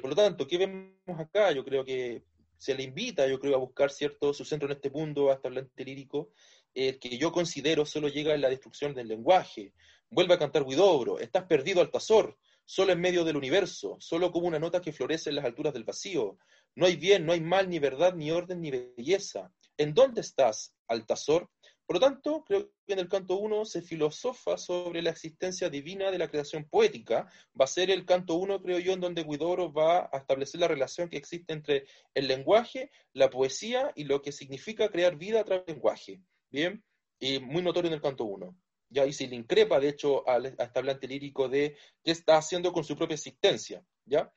por 0.00 0.08
lo 0.08 0.16
tanto, 0.16 0.46
¿qué 0.46 0.56
vemos 0.56 1.20
acá? 1.20 1.52
Yo 1.52 1.62
creo 1.62 1.84
que 1.84 2.24
se 2.56 2.74
le 2.74 2.82
invita, 2.82 3.26
yo 3.28 3.38
creo, 3.38 3.54
a 3.54 3.58
buscar 3.58 3.90
cierto 3.90 4.32
su 4.32 4.44
centro 4.44 4.66
en 4.66 4.76
este 4.76 4.90
mundo, 4.90 5.30
hasta 5.30 5.48
hablante 5.48 5.84
lírico, 5.84 6.30
el 6.76 6.98
que 6.98 7.16
yo 7.16 7.32
considero 7.32 7.86
solo 7.86 8.08
llega 8.08 8.34
en 8.34 8.42
la 8.42 8.50
destrucción 8.50 8.94
del 8.94 9.08
lenguaje. 9.08 9.72
Vuelve 10.10 10.34
a 10.34 10.38
cantar 10.38 10.64
Guidobro, 10.64 11.18
estás 11.18 11.44
perdido 11.44 11.80
Altazor, 11.80 12.36
solo 12.66 12.92
en 12.92 13.00
medio 13.00 13.24
del 13.24 13.36
universo, 13.36 13.96
solo 13.98 14.30
como 14.30 14.46
una 14.46 14.58
nota 14.58 14.80
que 14.80 14.92
florece 14.92 15.30
en 15.30 15.36
las 15.36 15.46
alturas 15.46 15.72
del 15.72 15.84
vacío. 15.84 16.36
No 16.74 16.84
hay 16.84 16.96
bien, 16.96 17.24
no 17.24 17.32
hay 17.32 17.40
mal, 17.40 17.70
ni 17.70 17.78
verdad, 17.78 18.14
ni 18.14 18.30
orden, 18.30 18.60
ni 18.60 18.70
belleza. 18.70 19.50
¿En 19.78 19.94
dónde 19.94 20.20
estás, 20.20 20.74
Altazor? 20.86 21.48
Por 21.86 21.96
lo 21.96 22.00
tanto, 22.00 22.44
creo 22.44 22.72
que 22.84 22.92
en 22.92 22.98
el 22.98 23.08
canto 23.08 23.36
1 23.36 23.64
se 23.64 23.80
filosofa 23.80 24.58
sobre 24.58 25.02
la 25.02 25.10
existencia 25.10 25.70
divina 25.70 26.10
de 26.10 26.18
la 26.18 26.28
creación 26.28 26.68
poética. 26.68 27.30
Va 27.58 27.64
a 27.64 27.68
ser 27.68 27.90
el 27.90 28.04
canto 28.04 28.34
1, 28.34 28.60
creo 28.60 28.80
yo, 28.80 28.92
en 28.92 29.00
donde 29.00 29.22
Guidobro 29.22 29.72
va 29.72 30.10
a 30.12 30.18
establecer 30.18 30.60
la 30.60 30.68
relación 30.68 31.08
que 31.08 31.16
existe 31.16 31.52
entre 31.52 31.86
el 32.12 32.26
lenguaje, 32.26 32.90
la 33.12 33.30
poesía 33.30 33.92
y 33.94 34.04
lo 34.04 34.20
que 34.20 34.32
significa 34.32 34.90
crear 34.90 35.16
vida 35.16 35.40
a 35.40 35.44
través 35.44 35.64
del 35.66 35.76
lenguaje. 35.76 36.20
Y 37.18 37.38
muy 37.40 37.62
notorio 37.62 37.88
en 37.88 37.94
el 37.94 38.00
canto 38.00 38.24
1. 38.24 38.56
Ya, 38.88 39.04
y 39.04 39.12
se 39.12 39.26
le 39.26 39.36
increpa, 39.36 39.80
de 39.80 39.88
hecho, 39.88 40.28
a, 40.28 40.38
este 40.38 40.78
hablante 40.78 41.08
lírico 41.08 41.48
de 41.48 41.76
qué 42.02 42.12
está 42.12 42.36
haciendo 42.36 42.72
con 42.72 42.84
su 42.84 42.96
propia 42.96 43.14
existencia. 43.14 43.84
¿ya? 44.04 44.32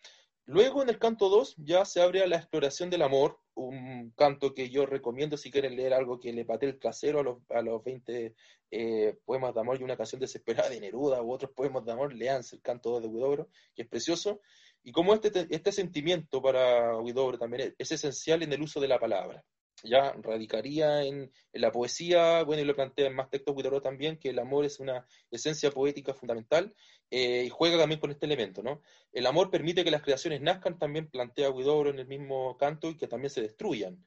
Luego, 0.46 0.82
en 0.82 0.90
el 0.90 0.98
canto 0.98 1.30
2, 1.30 1.56
ya 1.60 1.86
se 1.86 2.02
abre 2.02 2.24
a 2.24 2.28
la 2.28 2.38
exploración 2.38 2.90
del 2.90 3.04
amor, 3.04 3.40
un 3.54 4.12
canto 4.18 4.54
que 4.54 4.70
yo 4.70 4.86
recomiendo 4.86 5.38
si 5.38 5.52
quieren 5.52 5.76
leer 5.76 5.94
algo 5.94 6.20
que 6.20 6.34
le 6.34 6.46
pate 6.46 6.66
el 6.66 6.80
casero 6.80 7.20
a 7.20 7.24
los, 7.24 7.38
a 7.50 7.62
los 7.62 7.84
20 7.84 8.34
eh, 8.72 9.18
poemas 9.26 9.54
de 9.54 9.60
amor 9.60 9.80
y 9.80 9.84
una 9.84 9.98
canción 9.98 10.20
desesperada 10.20 10.70
de 10.70 10.80
Neruda 10.80 11.22
u 11.22 11.32
otros 11.32 11.52
poemas 11.52 11.86
de 11.86 11.92
amor, 11.92 12.14
leanse 12.14 12.56
el 12.56 12.62
canto 12.62 12.90
2 12.92 13.04
de 13.04 13.08
Huidobro, 13.08 13.50
que 13.76 13.84
es 13.84 13.88
precioso. 13.88 14.42
Y 14.82 14.92
como 14.92 15.14
este, 15.14 15.48
este 15.50 15.72
sentimiento 15.72 16.42
para 16.42 16.98
Huidobro 16.98 17.38
también 17.38 17.76
es 17.78 17.92
esencial 17.92 18.42
en 18.42 18.54
el 18.54 18.62
uso 18.62 18.80
de 18.80 18.88
la 18.88 19.00
palabra 19.00 19.44
ya 19.84 20.14
radicaría 20.22 21.04
en, 21.04 21.32
la 21.54 21.72
poesía, 21.72 22.44
bueno, 22.44 22.62
y 22.62 22.66
lo 22.66 22.76
plantea 22.76 23.08
en 23.08 23.16
más 23.16 23.30
textos 23.30 23.56
Guidobro 23.56 23.82
también, 23.82 24.18
que 24.18 24.30
el 24.30 24.40
amor 24.40 24.66
es 24.66 24.80
una 24.80 25.06
esencia 25.32 25.72
poética 25.72 26.14
fundamental, 26.14 26.74
eh, 27.12 27.44
y 27.46 27.50
juega 27.50 27.78
también 27.78 28.00
con 28.00 28.12
este 28.12 28.26
elemento, 28.26 28.62
¿no? 28.62 28.82
El 29.12 29.26
amor 29.26 29.50
permite 29.50 29.84
que 29.84 29.92
las 29.92 30.02
creaciones 30.02 30.42
nazcan, 30.42 30.78
también 30.78 31.10
plantea 31.10 31.50
Guidobro 31.50 31.90
en 31.90 32.00
el 32.00 32.08
mismo 32.08 32.58
canto, 32.58 32.90
y 32.90 32.98
que 32.98 33.08
también 33.08 33.30
se 33.30 33.42
destruyan. 33.42 34.06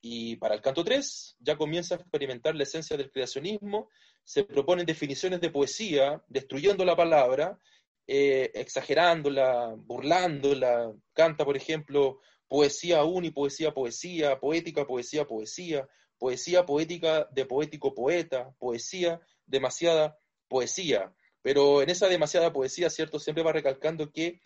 Y 0.00 0.36
para 0.36 0.54
el 0.54 0.60
canto 0.60 0.84
3 0.84 1.36
ya 1.40 1.56
comienza 1.56 1.94
a 1.94 1.98
experimentar 1.98 2.54
la 2.54 2.64
esencia 2.64 2.96
del 2.96 3.10
creacionismo, 3.10 3.88
se 4.22 4.44
proponen 4.44 4.86
definiciones 4.86 5.40
de 5.40 5.50
poesía, 5.50 6.22
destruyendo 6.28 6.84
la 6.84 6.96
palabra, 6.96 7.58
eh, 8.06 8.50
exagerándola, 8.54 9.74
burlándola, 9.76 10.92
canta, 11.14 11.44
por 11.44 11.56
ejemplo, 11.56 12.20
poesía 12.48 13.00
y 13.22 13.30
poesía, 13.30 13.72
poesía, 13.72 14.38
poética, 14.38 14.86
poesía, 14.86 15.26
poesía, 15.26 15.88
poesía 16.18 16.64
poética 16.64 17.28
de 17.32 17.46
poético 17.46 17.94
poeta, 17.94 18.54
poesía, 18.58 19.20
demasiada 19.46 20.18
poesía. 20.48 21.12
Pero 21.42 21.82
en 21.82 21.90
esa 21.90 22.08
demasiada 22.08 22.52
poesía, 22.52 22.88
¿cierto? 22.90 23.18
Siempre 23.18 23.44
va 23.44 23.52
recalcando 23.52 24.10
que, 24.10 24.40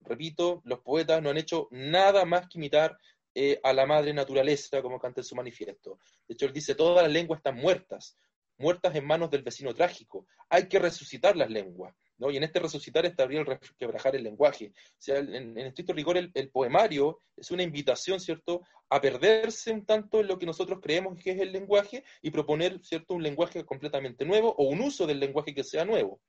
repito, 0.00 0.62
los 0.64 0.80
poetas 0.80 1.22
no 1.22 1.30
han 1.30 1.38
hecho 1.38 1.68
nada 1.70 2.24
más 2.24 2.48
que 2.48 2.58
imitar 2.58 2.98
eh, 3.34 3.58
a 3.64 3.72
la 3.72 3.86
madre 3.86 4.14
naturaleza, 4.14 4.80
como 4.80 5.00
canta 5.00 5.20
en 5.20 5.24
su 5.24 5.34
manifiesto. 5.34 5.98
De 6.28 6.34
hecho, 6.34 6.46
él 6.46 6.52
dice, 6.52 6.76
todas 6.76 7.02
las 7.02 7.12
lenguas 7.12 7.38
están 7.38 7.56
muertas, 7.56 8.16
muertas 8.58 8.94
en 8.94 9.04
manos 9.04 9.30
del 9.30 9.42
vecino 9.42 9.74
trágico. 9.74 10.26
Hay 10.48 10.68
que 10.68 10.78
resucitar 10.78 11.36
las 11.36 11.50
lenguas. 11.50 11.94
¿No? 12.18 12.30
Y 12.30 12.36
en 12.36 12.44
este 12.44 12.60
resucitar 12.60 13.04
estaría 13.06 13.40
el 13.40 13.58
quebrajar 13.78 14.14
el 14.16 14.22
lenguaje. 14.22 14.72
Sea, 14.98 15.18
en, 15.18 15.34
en 15.34 15.58
estricto 15.58 15.92
rigor, 15.92 16.16
el, 16.16 16.50
poemario 16.50 17.18
es 17.36 17.50
una 17.50 17.62
invitación, 17.62 18.20
¿cierto?, 18.20 18.62
a 18.88 19.00
perderse 19.00 19.72
un 19.72 19.84
tanto 19.84 20.20
en 20.20 20.28
lo 20.28 20.38
que 20.38 20.46
nosotros 20.46 20.78
creemos 20.80 21.18
que 21.18 21.32
es 21.32 21.40
el 21.40 21.52
lenguaje 21.52 22.04
y 22.22 22.30
proponer, 22.30 22.80
¿cierto?, 22.82 23.14
un 23.14 23.22
lenguaje 23.22 23.64
completamente 23.64 24.24
nuevo 24.24 24.54
o 24.56 24.64
un 24.64 24.80
uso 24.80 25.06
del 25.06 25.20
lenguaje 25.20 25.54
que 25.54 25.64
sea 25.64 25.84
nuevo. 25.84 26.20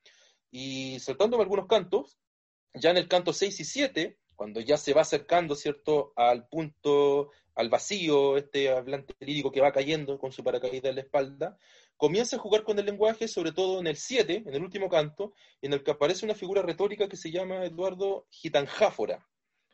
Y 0.52 1.00
saltándome 1.00 1.43
algunos 1.43 1.67
cantos, 1.67 2.17
ya 2.74 2.91
en 2.91 2.98
el 2.98 3.08
canto 3.08 3.34
6 3.34 3.60
y 3.60 3.65
7, 3.65 4.17
cuando 4.36 4.60
ya 4.60 4.78
se 4.78 4.93
va 4.93 5.02
acercando, 5.02 5.56
¿cierto?, 5.56 6.13
al 6.15 6.48
punto, 6.48 7.32
al 7.56 7.69
vacío, 7.69 8.38
este 8.38 8.69
hablante 8.69 9.13
lírico 9.19 9.52
que 9.52 9.62
va 9.62 9.71
cayendo 9.71 10.19
con 10.19 10.32
su 10.32 10.43
paracaídas 10.43 10.89
en 10.89 10.95
la 10.95 11.02
espalda, 11.02 11.58
comienza 11.97 12.36
a 12.36 12.39
jugar 12.39 12.63
con 12.63 12.77
el 12.79 12.86
lenguaje, 12.86 13.27
sobre 13.27 13.51
todo 13.51 13.79
en 13.79 13.88
el 13.88 13.95
7, 13.95 14.43
en 14.45 14.53
el 14.53 14.63
último 14.63 14.89
canto, 14.89 15.34
en 15.62 15.73
el 15.73 15.84
que 15.84 15.91
aparece 15.91 16.25
una 16.25 16.36
figura 16.36 16.62
retórica 16.62 17.08
que 17.08 17.17
se 17.17 17.31
llama 17.31 17.65
Eduardo 17.65 18.27
gitanjáfora. 18.29 19.27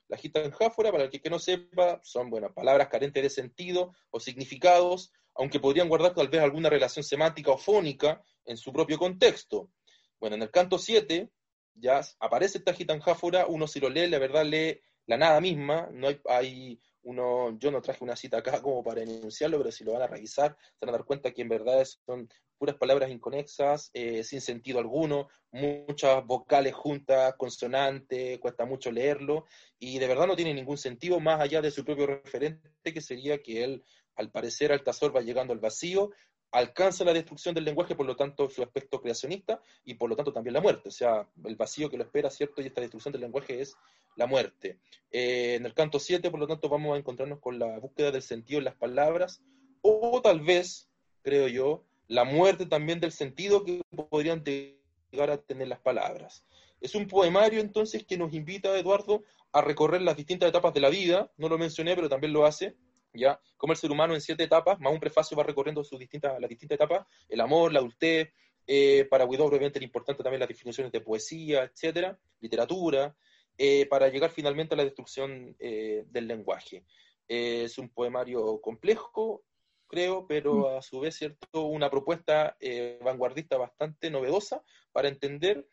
La 0.08 0.18
gitanjáfora, 0.18 0.92
para 0.92 1.06
el 1.06 1.10
que, 1.10 1.30
no 1.30 1.40
sepa, 1.40 2.00
son 2.04 2.30
bueno, 2.30 2.54
palabras 2.54 2.90
carentes 2.90 3.24
de 3.24 3.30
sentido 3.30 3.94
o 4.10 4.20
significados, 4.20 5.12
aunque 5.36 5.60
podrían 5.60 5.88
guardar 5.88 6.14
tal 6.14 6.28
vez 6.28 6.42
alguna 6.42 6.70
relación 6.70 7.04
semántica 7.04 7.52
o 7.52 7.58
fónica 7.58 8.22
en 8.46 8.58
su 8.58 8.74
propio 8.74 8.98
contexto. 8.98 9.72
Bueno, 10.20 10.36
en 10.36 10.42
el 10.42 10.52
canto 10.52 10.78
7 10.78 11.30
ya 11.76 12.02
aparece 12.20 12.58
esta 12.58 12.74
gitanjáfora, 12.74 13.48
uno 13.48 13.68
si 13.68 13.80
lo 13.80 13.90
lee, 13.90 14.08
la 14.08 14.20
verdad 14.20 14.46
lee 14.46 14.82
la 15.06 15.18
nada 15.18 15.40
misma, 15.40 15.88
no 15.92 16.10
hay, 16.10 16.20
hay 16.26 16.82
uno, 17.04 17.58
yo 17.60 17.72
no 17.72 17.82
traje 17.82 18.04
una 18.04 18.16
cita 18.16 18.38
acá 18.38 18.52
como 18.62 18.84
para 18.84 19.02
enunciarlo, 19.02 19.58
pero 19.58 19.72
si 19.72 19.84
lo 19.84 19.94
van 19.94 20.04
a 20.04 20.08
revisar, 20.08 20.56
se 20.80 20.86
van 20.86 20.96
a 20.96 20.98
dar 20.98 21.06
cuenta 21.06 21.32
que 21.32 21.42
en 21.42 21.50
verdad 21.50 21.84
son 22.06 22.28
puras 22.58 22.76
palabras 22.76 23.10
inconexas, 23.10 23.90
eh, 23.94 24.24
sin 24.24 24.40
sentido 24.40 24.78
alguno, 24.78 25.30
muchas 25.52 26.24
vocales 26.26 26.76
juntas, 26.76 27.34
consonantes, 27.36 28.38
cuesta 28.40 28.66
mucho 28.66 28.92
leerlo, 28.92 29.46
y 29.80 29.98
de 29.98 30.08
verdad 30.08 30.28
no 30.28 30.36
tiene 30.36 30.54
ningún 30.54 30.78
sentido 30.78 31.20
más 31.20 31.42
allá 31.42 31.62
de 31.62 31.72
su 31.72 31.84
propio 31.84 32.06
referente, 32.06 32.94
que 32.94 33.02
sería 33.02 33.42
que 33.42 33.64
él, 33.64 33.84
al 34.16 34.30
parecer, 34.30 34.72
Altazor 34.72 35.16
va 35.16 35.22
llegando 35.22 35.54
al 35.54 35.60
vacío, 35.60 36.12
alcanza 36.52 37.06
la 37.06 37.14
destrucción 37.14 37.56
del 37.56 37.66
lenguaje, 37.66 37.96
por 37.96 38.06
lo 38.06 38.16
tanto, 38.16 38.50
su 38.50 38.62
aspecto 38.62 39.02
creacionista, 39.02 39.62
y 39.86 39.94
por 39.94 40.10
lo 40.10 40.16
tanto 40.16 40.34
también 40.34 40.54
la 40.54 40.62
muerte, 40.62 40.90
o 40.90 40.92
sea, 40.92 41.28
el 41.46 41.56
vacío 41.56 41.90
que 41.90 41.98
lo 41.98 42.04
espera, 42.04 42.30
¿cierto? 42.30 42.62
Y 42.62 42.68
esta 42.68 42.82
destrucción 42.82 43.12
del 43.12 43.22
lenguaje 43.22 43.62
es 43.62 43.76
la 44.18 44.28
muerte. 44.28 44.80
Eh, 45.12 45.56
en 45.56 45.66
el 45.66 45.74
canto 45.74 46.00
7, 46.00 46.30
por 46.30 46.40
lo 46.40 46.48
tanto, 46.48 46.68
vamos 46.70 46.96
a 46.96 47.00
encontrarnos 47.00 47.40
con 47.40 47.58
la 47.58 47.80
búsqueda 47.80 48.12
del 48.12 48.22
sentido 48.22 48.60
en 48.60 48.66
las 48.66 48.76
palabras, 48.76 49.42
o 49.82 50.22
tal 50.22 50.42
vez, 50.42 50.90
creo 51.22 51.48
yo, 51.48 51.86
la 52.08 52.26
muerte 52.26 52.66
también 52.66 53.00
del 53.00 53.14
sentido 53.14 53.64
que 53.64 53.82
podrían 54.10 54.44
llegar 54.44 55.32
a 55.32 55.38
tener 55.38 55.70
las 55.70 55.80
palabras. 55.80 56.46
Es 56.82 56.96
un 56.96 57.08
poemario 57.08 57.62
entonces 57.62 58.06
que 58.06 58.18
nos 58.18 58.34
invita, 58.34 58.78
Eduardo, 58.78 59.24
a 59.54 59.62
recorrer 59.62 60.02
las 60.02 60.18
distintas 60.18 60.50
etapas 60.50 60.74
de 60.74 60.82
la 60.82 60.90
vida, 60.90 61.32
no 61.38 61.48
lo 61.48 61.58
mencioné, 61.58 61.96
pero 61.96 62.10
también 62.10 62.34
lo 62.34 62.46
hace, 62.46 62.76
¿ya? 63.14 63.40
Como 63.58 63.74
el 63.74 63.78
ser 63.78 63.92
humano 63.92 64.14
en 64.14 64.22
siete 64.22 64.44
etapas, 64.44 64.80
más 64.80 64.94
un 64.94 65.00
prefacio 65.00 65.38
va 65.38 65.44
recorriendo 65.44 65.84
sus 65.84 66.00
distintas, 66.00 66.40
las 66.40 66.50
distintas 66.50 66.76
etapas, 66.76 67.06
el 67.30 67.42
amor, 67.42 67.72
la 67.72 67.80
adultez, 67.80 68.32
eh, 68.68 69.06
para 69.10 69.26
Guido 69.26 69.46
obviamente 69.46 69.80
era 69.80 69.86
importante 69.86 70.24
también 70.24 70.40
las 70.40 70.50
definiciones 70.50 70.92
de 70.92 71.02
poesía, 71.02 71.64
etcétera, 71.64 72.18
literatura, 72.40 73.16
eh, 73.58 73.86
para 73.88 74.08
llegar 74.10 74.30
finalmente 74.30 74.76
a 74.76 74.78
la 74.78 74.84
destrucción 74.84 75.56
eh, 75.60 76.06
del 76.08 76.28
lenguaje. 76.28 76.86
es 77.28 77.78
un 77.78 77.90
poemario 77.90 78.60
complejo, 78.62 79.44
creo, 79.88 80.26
pero 80.28 80.56
mm. 80.56 80.78
a 80.78 80.82
su 80.82 81.00
vez, 81.00 81.16
¿cierto? 81.16 81.64
Una 81.64 81.90
propuesta 81.90 82.58
vanguardista 83.02 83.58
bastante 83.58 84.10
novedosa 84.10 84.64
para 84.92 85.08
entender 85.08 85.68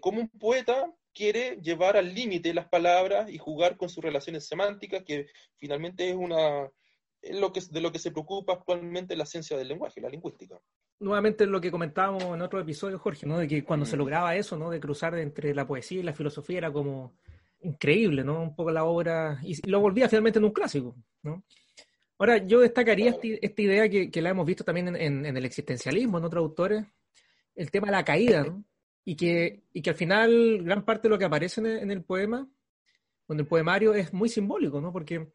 cómo 0.00 0.20
un 0.20 0.28
poeta 0.28 0.92
quiere 1.14 1.58
llevar 1.62 1.96
al 1.96 2.14
límite 2.14 2.52
las 2.52 2.68
palabras 2.68 3.30
y 3.30 3.38
jugar 3.38 3.76
con 3.76 3.88
sus 3.88 4.02
relaciones 4.02 4.46
semánticas, 4.46 5.04
que 5.04 5.28
finalmente 5.56 6.10
es 6.10 6.16
una 6.16 6.68
es 7.22 7.38
lo 7.38 7.52
que 7.52 7.60
de 7.70 7.80
lo 7.80 7.90
que 7.90 7.98
se 7.98 8.10
preocupa 8.10 8.52
actualmente 8.52 9.16
la 9.16 9.24
ciencia 9.24 9.56
del 9.56 9.68
lenguaje, 9.68 10.00
la 10.00 10.10
lingüística. 10.10 10.60
Nuevamente 11.00 11.46
lo 11.46 11.60
que 11.60 11.70
comentábamos 11.70 12.22
en 12.22 12.42
otro 12.42 12.60
episodio, 12.60 12.98
Jorge, 12.98 13.26
¿no? 13.26 13.38
De 13.38 13.48
que 13.48 13.64
cuando 13.64 13.86
se 13.86 13.96
mm. 13.96 13.98
lograba 13.98 14.36
eso, 14.36 14.56
¿no? 14.56 14.70
De 14.70 14.80
cruzar 14.80 15.18
entre 15.18 15.54
la 15.54 15.66
poesía 15.66 16.00
y 16.00 16.02
la 16.02 16.12
filosofía 16.12 16.58
era 16.58 16.72
como 16.72 17.16
increíble, 17.60 18.22
¿no? 18.22 18.42
Un 18.42 18.54
poco 18.54 18.70
la 18.70 18.84
obra, 18.84 19.40
y 19.42 19.56
lo 19.68 19.80
volvía 19.80 20.08
finalmente 20.08 20.38
en 20.38 20.44
un 20.44 20.52
clásico, 20.52 20.94
¿no? 21.22 21.44
Ahora, 22.18 22.38
yo 22.38 22.60
destacaría 22.60 23.10
esta, 23.10 23.62
idea 23.62 23.88
que, 23.88 24.22
la 24.22 24.30
hemos 24.30 24.46
visto 24.46 24.62
también 24.62 24.94
en, 24.94 25.24
el 25.24 25.44
existencialismo, 25.44 26.18
en 26.18 26.24
otros 26.24 26.42
autores, 26.42 26.84
el 27.56 27.70
tema 27.70 27.88
de 27.88 27.92
la 27.92 28.04
caída, 28.04 28.44
¿no? 28.44 28.64
Y, 29.04 29.16
que, 29.16 29.64
y 29.72 29.82
que 29.82 29.90
al 29.90 29.96
final 29.96 30.62
gran 30.62 30.84
parte 30.84 31.08
de 31.08 31.10
lo 31.10 31.18
que 31.18 31.24
aparece 31.24 31.60
en 31.60 31.90
el, 31.90 32.02
poema, 32.02 32.48
en 33.28 33.40
el 33.40 33.46
poemario, 33.46 33.94
es 33.94 34.12
muy 34.12 34.28
simbólico, 34.28 34.80
¿no? 34.80 34.92
Porque, 34.92 35.28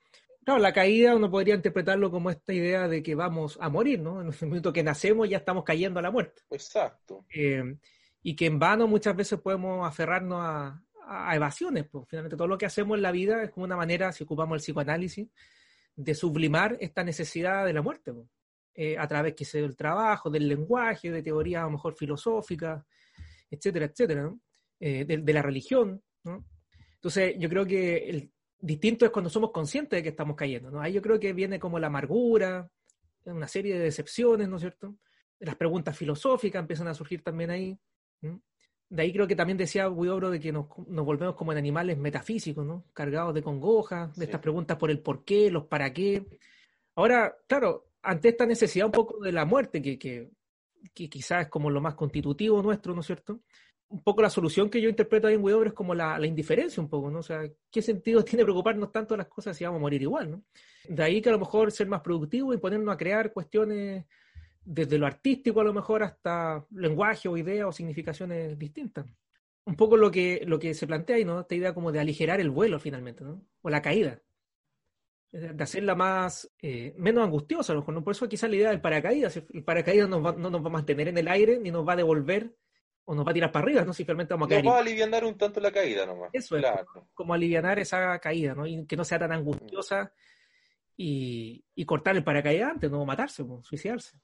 claro, 0.43 0.59
la 0.59 0.73
caída 0.73 1.15
uno 1.15 1.29
podría 1.29 1.55
interpretarlo 1.55 2.11
como 2.11 2.29
esta 2.29 2.53
idea 2.53 2.87
de 2.87 3.03
que 3.03 3.15
vamos 3.15 3.57
a 3.61 3.69
morir, 3.69 3.99
¿no? 3.99 4.21
En 4.21 4.27
el 4.27 4.35
momento 4.41 4.73
que 4.73 4.83
nacemos 4.83 5.29
ya 5.29 5.37
estamos 5.37 5.63
cayendo 5.63 5.99
a 5.99 6.03
la 6.03 6.11
muerte. 6.11 6.41
Exacto. 6.49 7.25
Eh, 7.33 7.77
y 8.21 8.35
que 8.35 8.47
en 8.47 8.59
vano 8.59 8.87
muchas 8.87 9.15
veces 9.15 9.39
podemos 9.39 9.87
aferrarnos 9.87 10.39
a, 10.41 10.83
a 11.09 11.35
evasiones, 11.35 11.85
pues 11.89 12.05
finalmente 12.07 12.37
todo 12.37 12.47
lo 12.47 12.57
que 12.57 12.65
hacemos 12.65 12.95
en 12.95 13.01
la 13.01 13.11
vida 13.11 13.43
es 13.43 13.49
como 13.49 13.65
una 13.65 13.75
manera, 13.75 14.11
si 14.11 14.23
ocupamos 14.23 14.55
el 14.55 14.61
psicoanálisis, 14.61 15.27
de 15.95 16.15
sublimar 16.15 16.77
esta 16.79 17.03
necesidad 17.03 17.65
de 17.65 17.73
la 17.73 17.81
muerte, 17.81 18.13
eh, 18.75 18.97
a 18.97 19.07
través 19.07 19.33
que 19.33 19.45
del 19.59 19.75
trabajo, 19.75 20.29
del 20.29 20.47
lenguaje, 20.47 21.11
de 21.11 21.21
teorías 21.21 21.61
a 21.61 21.65
lo 21.65 21.71
mejor 21.71 21.95
filosóficas, 21.95 22.85
etcétera, 23.49 23.85
etcétera, 23.85 24.33
eh, 24.79 25.05
de, 25.05 25.33
la 25.33 25.41
religión. 25.41 26.01
Entonces, 26.95 27.35
yo 27.37 27.49
creo 27.49 27.65
que 27.65 28.09
el 28.09 28.31
distinto 28.59 29.05
es 29.05 29.11
cuando 29.11 29.29
somos 29.29 29.51
conscientes 29.51 29.97
de 29.97 30.03
que 30.03 30.09
estamos 30.09 30.35
cayendo. 30.35 30.69
¿no? 30.69 30.81
Ahí 30.81 30.93
yo 30.93 31.01
creo 31.01 31.19
que 31.19 31.33
viene 31.33 31.59
como 31.59 31.79
la 31.79 31.87
amargura, 31.87 32.69
una 33.25 33.47
serie 33.47 33.77
de 33.77 33.83
decepciones, 33.83 34.47
¿no 34.47 34.57
es 34.57 34.61
cierto? 34.61 34.95
Las 35.39 35.55
preguntas 35.55 35.97
filosóficas 35.97 36.59
empiezan 36.59 36.87
a 36.87 36.93
surgir 36.93 37.23
también 37.23 37.49
ahí. 37.49 37.79
De 38.89 39.03
ahí 39.03 39.13
creo 39.13 39.27
que 39.27 39.35
también 39.35 39.57
decía 39.57 39.89
Huidobro 39.89 40.31
de 40.31 40.39
que 40.39 40.51
nos, 40.51 40.67
volvemos 40.67 41.35
como 41.35 41.51
en 41.51 41.59
animales 41.59 41.97
metafísicos, 41.97 42.65
¿no? 42.65 42.85
Cargados 42.93 43.33
de 43.33 43.43
congoja, 43.43 44.11
de 44.15 44.25
estas 44.25 44.41
preguntas 44.41 44.77
por 44.77 44.89
el 44.89 44.99
por 44.99 45.23
qué, 45.23 45.51
los 45.51 45.67
para 45.67 45.93
qué. 45.93 46.25
Ahora, 46.95 47.37
claro, 47.47 47.91
ante 48.01 48.29
esta 48.29 48.45
necesidad 48.45 48.87
un 48.87 48.91
poco 48.91 49.23
de 49.23 49.31
la 49.31 49.45
muerte, 49.45 49.81
que, 49.81 49.99
que, 49.99 50.31
quizás 50.93 51.43
es 51.43 51.47
como 51.49 51.69
lo 51.69 51.81
más 51.81 51.95
constitutivo 51.95 52.61
nuestro, 52.61 52.93
¿no 52.93 53.01
es 53.01 53.07
cierto? 53.07 53.41
Un 53.89 54.03
poco 54.03 54.21
la 54.21 54.29
solución 54.29 54.69
que 54.69 54.81
yo 54.81 54.89
interpreto 54.89 55.27
ahí 55.27 55.35
en 55.35 55.43
Huidobro 55.43 55.69
es 55.69 55.73
como 55.73 55.95
la, 55.95 56.19
la, 56.19 56.27
indiferencia 56.27 56.81
un 56.81 56.89
poco, 56.89 57.09
¿no? 57.09 57.19
O 57.19 57.23
sea, 57.23 57.41
¿qué 57.71 57.81
sentido 57.81 58.23
tiene 58.25 58.43
preocuparnos 58.43 58.91
tanto 58.91 59.13
de 59.13 59.19
las 59.19 59.27
cosas 59.27 59.57
si 59.57 59.63
vamos 59.63 59.79
a 59.79 59.81
morir 59.81 60.01
igual, 60.01 60.31
¿no? 60.31 60.43
De 60.87 61.03
ahí 61.03 61.21
que 61.21 61.29
a 61.29 61.33
lo 61.33 61.39
mejor 61.39 61.71
ser 61.71 61.87
más 61.87 62.01
productivo 62.01 62.53
y 62.53 62.57
ponernos 62.57 62.93
a 62.93 62.97
crear 62.97 63.33
cuestiones 63.33 64.05
desde 64.63 64.99
lo 64.99 65.07
artístico 65.07 65.61
a 65.61 65.63
lo 65.63 65.73
mejor 65.73 66.03
hasta 66.03 66.63
lenguaje 66.71 67.27
o 67.27 67.37
ideas 67.37 67.67
o 67.67 67.71
significaciones 67.71 68.57
distintas. 68.57 69.05
Un 69.65 69.75
poco 69.75 69.97
lo 69.97 70.11
que, 70.11 70.43
lo 70.45 70.59
que 70.59 70.73
se 70.73 70.87
plantea 70.87 71.15
ahí, 71.15 71.25
¿no? 71.25 71.41
Esta 71.41 71.55
idea 71.55 71.73
como 71.73 71.91
de 71.91 71.99
aligerar 71.99 72.39
el 72.39 72.49
vuelo 72.49 72.79
finalmente, 72.79 73.23
¿no? 73.23 73.43
O 73.61 73.69
la 73.69 73.81
caída. 73.81 74.21
De 75.31 75.63
hacerla 75.63 75.93
más, 75.93 76.51
eh, 76.61 76.93
menos 76.97 77.23
angustiosa, 77.23 77.73
¿no? 77.73 77.83
Por 77.85 78.11
eso 78.11 78.27
quizás 78.27 78.49
la 78.49 78.55
idea 78.55 78.69
del 78.69 78.81
paracaídas. 78.81 79.37
El 79.37 79.63
paracaídas 79.63 80.09
no, 80.09 80.19
no 80.19 80.49
nos 80.49 80.63
va 80.63 80.67
a 80.67 80.71
mantener 80.71 81.07
en 81.07 81.17
el 81.17 81.27
aire 81.27 81.59
ni 81.59 81.69
nos 81.69 81.87
va 81.87 81.93
a 81.93 81.97
devolver 81.97 82.55
o 83.05 83.15
nos 83.15 83.25
va 83.25 83.31
a 83.31 83.33
tirar 83.33 83.51
para 83.51 83.63
arriba, 83.63 83.83
¿no? 83.83 83.91
Simplemente 83.91 84.35
vamos 84.35 84.47
a 84.47 84.49
caer. 84.49 84.63
Nos 84.63 84.73
va 84.73 84.77
a 84.77 84.81
aliviar 84.81 85.25
un 85.25 85.35
tanto 85.35 85.59
la 85.59 85.71
caída 85.71 86.05
nomás. 86.05 86.29
Eso 86.31 86.57
es, 86.57 86.65
como, 87.15 87.33
aliviar 87.33 87.79
esa 87.79 88.19
caída, 88.19 88.53
¿no? 88.53 88.67
Y 88.67 88.85
que 88.85 88.95
no 88.95 89.03
sea 89.03 89.17
tan 89.17 89.31
angustiosa 89.31 90.13
y, 90.95 91.65
y 91.73 91.85
cortar 91.85 92.15
el 92.15 92.23
paracaídas 92.23 92.71
antes, 92.71 92.91
no 92.91 93.03
matarse, 93.05 93.43
suicidarse. 93.63 94.15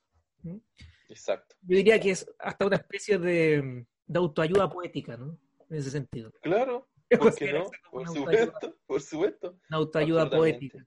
Exacto. 1.09 1.55
Yo 1.61 1.77
diría 1.77 1.99
que 1.99 2.11
es 2.11 2.31
hasta 2.37 2.65
una 2.65 2.75
especie 2.75 3.17
de, 3.17 3.85
autoayuda 4.13 4.69
poética, 4.69 5.17
¿no? 5.17 5.37
En 5.67 5.77
ese 5.77 5.89
sentido. 5.89 6.31
Claro. 6.41 6.87
¿Por 7.19 7.33
qué 7.33 7.53
no? 7.53 7.69
Por 7.89 8.07
supuesto, 8.07 8.77
por 8.85 9.01
supuesto. 9.01 9.59
Una 9.69 9.77
autoayuda 9.77 10.29
poética. 10.29 10.85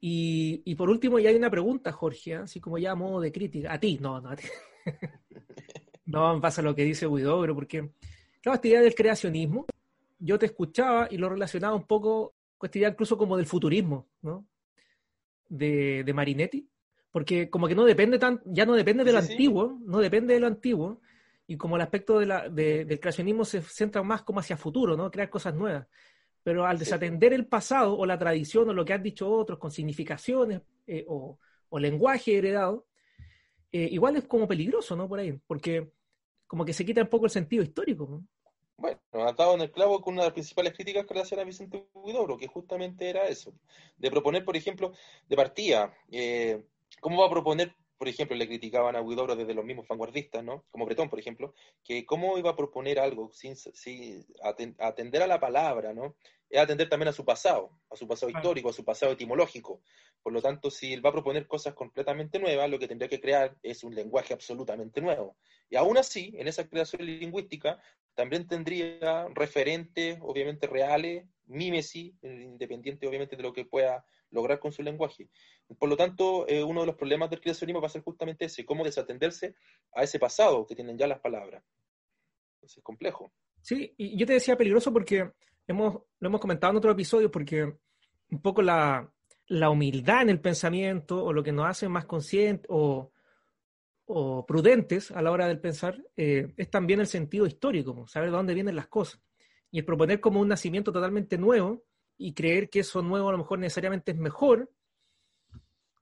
Y, 0.00 0.62
y, 0.64 0.74
por 0.74 0.88
último, 0.88 1.18
ya 1.18 1.28
hay 1.28 1.36
una 1.36 1.50
pregunta, 1.50 1.92
Jorge, 1.92 2.36
así 2.36 2.58
como 2.60 2.78
ya 2.78 2.92
a 2.92 2.94
modo 2.94 3.20
de 3.20 3.30
crítica. 3.30 3.72
A 3.72 3.78
ti, 3.78 3.98
no, 4.00 4.20
no, 4.20 4.30
a 4.30 4.36
ti. 4.36 4.44
no 6.06 6.40
pasa 6.40 6.62
lo 6.62 6.74
que 6.74 6.84
dice 6.84 7.06
Guidobro, 7.06 7.54
porque, 7.54 7.90
claro, 8.40 8.54
esta 8.54 8.68
idea 8.68 8.80
del 8.80 8.94
creacionismo, 8.94 9.66
yo 10.18 10.38
te 10.38 10.46
escuchaba 10.46 11.08
y 11.10 11.18
lo 11.18 11.28
relacionaba 11.28 11.74
un 11.74 11.86
poco 11.86 12.34
con 12.56 12.68
esta 12.68 12.78
idea 12.78 12.90
incluso 12.90 13.16
como 13.16 13.36
del 13.36 13.46
futurismo, 13.46 14.08
¿no? 14.22 14.46
De, 15.48 16.04
de 16.04 16.12
Marinetti, 16.14 16.68
porque 17.10 17.50
como 17.50 17.66
que 17.66 17.74
no 17.74 17.84
depende 17.84 18.18
tan, 18.18 18.40
ya 18.44 18.66
no 18.66 18.74
depende 18.74 19.02
de 19.02 19.12
lo 19.12 19.18
antiguo, 19.18 19.78
no 19.84 19.98
depende 19.98 20.34
de 20.34 20.40
lo 20.40 20.46
antiguo, 20.46 21.00
y 21.46 21.56
como 21.56 21.76
el 21.76 21.82
aspecto 21.82 22.18
de 22.18 22.26
la, 22.26 22.48
del 22.48 23.00
creacionismo 23.00 23.44
se 23.44 23.60
centra 23.62 24.02
más 24.02 24.22
como 24.22 24.40
hacia 24.40 24.56
futuro, 24.56 24.96
¿no? 24.96 25.10
Crear 25.10 25.28
cosas 25.28 25.54
nuevas. 25.54 25.86
Pero 26.42 26.66
al 26.66 26.78
desatender 26.78 27.32
el 27.32 27.46
pasado 27.46 27.98
o 27.98 28.06
la 28.06 28.18
tradición 28.18 28.68
o 28.68 28.72
lo 28.72 28.84
que 28.84 28.92
han 28.92 29.02
dicho 29.02 29.30
otros 29.30 29.58
con 29.58 29.70
significaciones 29.70 30.62
eh, 30.86 31.04
o, 31.08 31.38
lenguaje 31.78 32.38
heredado, 32.38 32.86
eh, 33.72 33.88
igual 33.90 34.16
es 34.16 34.24
como 34.24 34.48
peligroso, 34.48 34.96
¿no? 34.96 35.08
Por 35.08 35.20
ahí, 35.20 35.38
porque 35.46 35.92
como 36.46 36.64
que 36.64 36.72
se 36.72 36.84
quita 36.84 37.02
un 37.02 37.08
poco 37.08 37.26
el 37.26 37.30
sentido 37.30 37.62
histórico. 37.62 38.08
¿no? 38.10 38.26
Bueno, 38.76 38.98
ha 39.12 39.32
dado 39.32 39.54
en 39.54 39.60
el 39.60 39.70
clavo 39.70 40.00
con 40.00 40.14
una 40.14 40.22
de 40.22 40.28
las 40.28 40.34
principales 40.34 40.72
críticas 40.72 41.06
que 41.06 41.14
le 41.14 41.20
hacían 41.20 41.40
a 41.40 41.44
Vicente 41.44 41.86
Huidobro, 41.92 42.36
que 42.36 42.48
justamente 42.48 43.08
era 43.08 43.28
eso, 43.28 43.52
de 43.98 44.10
proponer, 44.10 44.44
por 44.44 44.56
ejemplo, 44.56 44.92
de 45.28 45.36
partida, 45.36 45.94
eh, 46.10 46.64
¿Cómo 47.00 47.20
va 47.20 47.26
a 47.26 47.30
proponer, 47.30 47.74
por 48.00 48.08
ejemplo, 48.08 48.34
le 48.34 48.48
criticaban 48.48 48.96
a 48.96 49.02
Huidobro 49.02 49.36
desde 49.36 49.52
los 49.52 49.62
mismos 49.62 49.86
vanguardistas, 49.86 50.42
¿no? 50.42 50.64
Como 50.70 50.86
Bretón, 50.86 51.10
por 51.10 51.18
ejemplo, 51.18 51.52
que 51.84 52.06
cómo 52.06 52.38
iba 52.38 52.48
a 52.48 52.56
proponer 52.56 52.98
algo 52.98 53.30
sin, 53.30 53.54
atender 54.78 55.22
a 55.22 55.26
la 55.26 55.38
palabra, 55.38 55.92
¿no? 55.92 56.16
Es 56.48 56.58
atender 56.58 56.88
también 56.88 57.08
a 57.08 57.12
su 57.12 57.26
pasado, 57.26 57.78
a 57.90 57.96
su 57.96 58.08
pasado 58.08 58.32
histórico, 58.32 58.70
a 58.70 58.72
su 58.72 58.86
pasado 58.86 59.12
etimológico. 59.12 59.82
Por 60.22 60.32
lo 60.32 60.40
tanto, 60.40 60.70
si 60.70 60.94
él 60.94 61.04
va 61.04 61.10
a 61.10 61.12
proponer 61.12 61.46
cosas 61.46 61.74
completamente 61.74 62.38
nuevas, 62.38 62.70
lo 62.70 62.78
que 62.78 62.88
tendría 62.88 63.10
que 63.10 63.20
crear 63.20 63.54
es 63.62 63.84
un 63.84 63.94
lenguaje 63.94 64.32
absolutamente 64.32 65.02
nuevo. 65.02 65.36
Y 65.68 65.76
aún 65.76 65.98
así, 65.98 66.32
en 66.38 66.48
esa 66.48 66.66
creación 66.66 67.04
lingüística, 67.04 67.82
también 68.14 68.46
tendría 68.46 69.28
referentes, 69.34 70.18
obviamente 70.22 70.66
reales, 70.66 71.26
mímesis, 71.44 72.14
independiente 72.22 73.06
obviamente 73.06 73.36
de 73.36 73.42
lo 73.42 73.52
que 73.52 73.66
pueda 73.66 74.06
lograr 74.30 74.58
con 74.58 74.72
su 74.72 74.82
lenguaje. 74.82 75.28
Por 75.78 75.88
lo 75.88 75.96
tanto, 75.96 76.46
eh, 76.48 76.62
uno 76.62 76.80
de 76.80 76.86
los 76.86 76.96
problemas 76.96 77.30
del 77.30 77.40
creacionismo 77.40 77.80
va 77.80 77.86
a 77.86 77.90
ser 77.90 78.02
justamente 78.02 78.46
ese, 78.46 78.64
cómo 78.64 78.84
desatenderse 78.84 79.54
a 79.92 80.02
ese 80.02 80.18
pasado 80.18 80.66
que 80.66 80.74
tienen 80.74 80.96
ya 80.96 81.06
las 81.06 81.20
palabras. 81.20 81.62
Entonces, 82.54 82.78
es 82.78 82.84
complejo. 82.84 83.32
Sí, 83.62 83.94
y 83.96 84.16
yo 84.16 84.26
te 84.26 84.34
decía 84.34 84.56
peligroso 84.56 84.92
porque 84.92 85.30
hemos, 85.66 86.02
lo 86.18 86.28
hemos 86.28 86.40
comentado 86.40 86.72
en 86.72 86.78
otro 86.78 86.92
episodio, 86.92 87.30
porque 87.30 87.64
un 88.30 88.42
poco 88.42 88.62
la, 88.62 89.12
la 89.46 89.70
humildad 89.70 90.22
en 90.22 90.30
el 90.30 90.40
pensamiento 90.40 91.24
o 91.24 91.32
lo 91.32 91.42
que 91.42 91.52
nos 91.52 91.66
hace 91.66 91.88
más 91.88 92.06
conscientes 92.06 92.66
o, 92.68 93.12
o 94.06 94.46
prudentes 94.46 95.10
a 95.10 95.22
la 95.22 95.30
hora 95.30 95.46
del 95.46 95.60
pensar 95.60 96.02
eh, 96.16 96.52
es 96.56 96.70
también 96.70 97.00
el 97.00 97.06
sentido 97.06 97.46
histórico, 97.46 98.06
saber 98.06 98.30
de 98.30 98.36
dónde 98.36 98.54
vienen 98.54 98.76
las 98.76 98.88
cosas. 98.88 99.20
Y 99.70 99.78
el 99.78 99.84
proponer 99.84 100.20
como 100.20 100.40
un 100.40 100.48
nacimiento 100.48 100.92
totalmente 100.92 101.38
nuevo 101.38 101.84
y 102.20 102.34
creer 102.34 102.68
que 102.68 102.80
eso 102.80 103.00
nuevo 103.00 103.30
a 103.30 103.32
lo 103.32 103.38
mejor 103.38 103.58
necesariamente 103.58 104.12
es 104.12 104.18
mejor. 104.18 104.70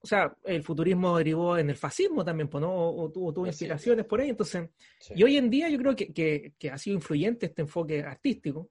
O 0.00 0.06
sea, 0.06 0.36
el 0.44 0.64
futurismo 0.64 1.16
derivó 1.16 1.56
en 1.56 1.70
el 1.70 1.76
fascismo 1.76 2.24
también, 2.24 2.50
¿no? 2.52 2.90
o, 2.90 3.08
tuvo, 3.08 3.46
inspiraciones 3.46 4.04
por 4.04 4.20
ahí. 4.20 4.30
Entonces, 4.30 4.68
y 5.14 5.22
hoy 5.22 5.36
en 5.36 5.48
día 5.48 5.68
yo 5.68 5.78
creo 5.78 5.94
que, 5.94 6.52
que, 6.58 6.70
ha 6.70 6.76
sido 6.76 6.96
influyente 6.96 7.46
este 7.46 7.62
enfoque 7.62 8.02
artístico, 8.02 8.68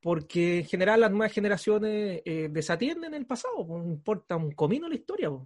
porque 0.00 0.58
en 0.58 0.66
general 0.66 1.00
las 1.00 1.10
nuevas 1.10 1.32
generaciones 1.32 2.22
eh, 2.24 2.48
desatienden 2.48 3.14
el 3.14 3.26
pasado, 3.26 3.66
no 3.66 3.84
importa 3.84 4.36
un 4.36 4.52
comino 4.52 4.88
la 4.88 4.94
historia, 4.94 5.30
mm. 5.30 5.42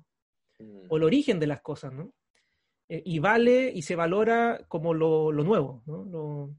o 0.86 0.96
el 0.98 1.02
origen 1.02 1.40
de 1.40 1.46
las 1.46 1.62
cosas, 1.62 1.94
¿no? 1.94 2.12
Eh, 2.90 3.02
y 3.06 3.20
vale 3.20 3.72
y 3.74 3.80
se 3.80 3.96
valora 3.96 4.66
como 4.68 4.92
lo, 4.92 5.32
nuevo, 5.32 5.82
¿no? 5.86 6.54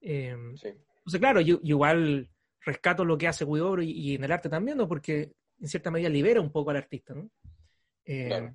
Em, 0.00 0.50
entonces, 0.50 1.20
claro, 1.20 1.42
yo, 1.42 1.60
igual 1.62 2.30
rescato 2.66 3.04
lo 3.04 3.16
que 3.16 3.28
hace 3.28 3.44
Guidobro 3.44 3.82
y, 3.82 4.16
en 4.16 4.24
el 4.24 4.32
arte 4.32 4.48
también, 4.48 4.76
¿no? 4.76 4.88
Porque 4.88 5.32
en 5.58 5.68
cierta 5.68 5.90
medida 5.90 6.08
libera 6.08 6.40
un 6.40 6.50
poco 6.50 6.70
al 6.70 6.76
artista, 6.76 7.14
¿no? 7.14 7.30
Em, 8.04 8.54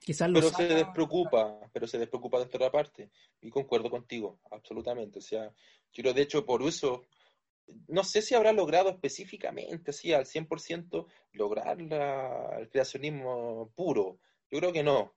quizás 0.00 0.30
pero 0.32 0.48
se 0.48 0.66
despreocupa, 0.66 1.58
pero 1.72 1.86
se 1.86 1.98
despreocupa 1.98 2.38
de 2.38 2.44
otra 2.44 2.70
parte. 2.70 3.10
Y 3.40 3.50
concuerdo 3.50 3.90
contigo, 3.90 4.38
absolutamente. 4.50 5.18
O 5.18 5.22
sea, 5.22 5.52
yo 5.92 6.14
de 6.14 6.22
hecho 6.22 6.46
por 6.46 6.62
eso, 6.62 7.02
no 7.88 8.04
sé 8.04 8.22
si 8.22 8.34
habrá 8.34 8.52
logrado 8.52 8.90
específicamente, 8.90 9.90
así 9.90 10.12
al 10.12 10.24
100%, 10.24 11.06
lograr 11.32 11.80
el 11.80 12.68
creacionismo 12.70 13.72
puro. 13.74 14.20
Yo 14.50 14.58
creo 14.60 14.72
que 14.72 14.84
no. 14.84 15.14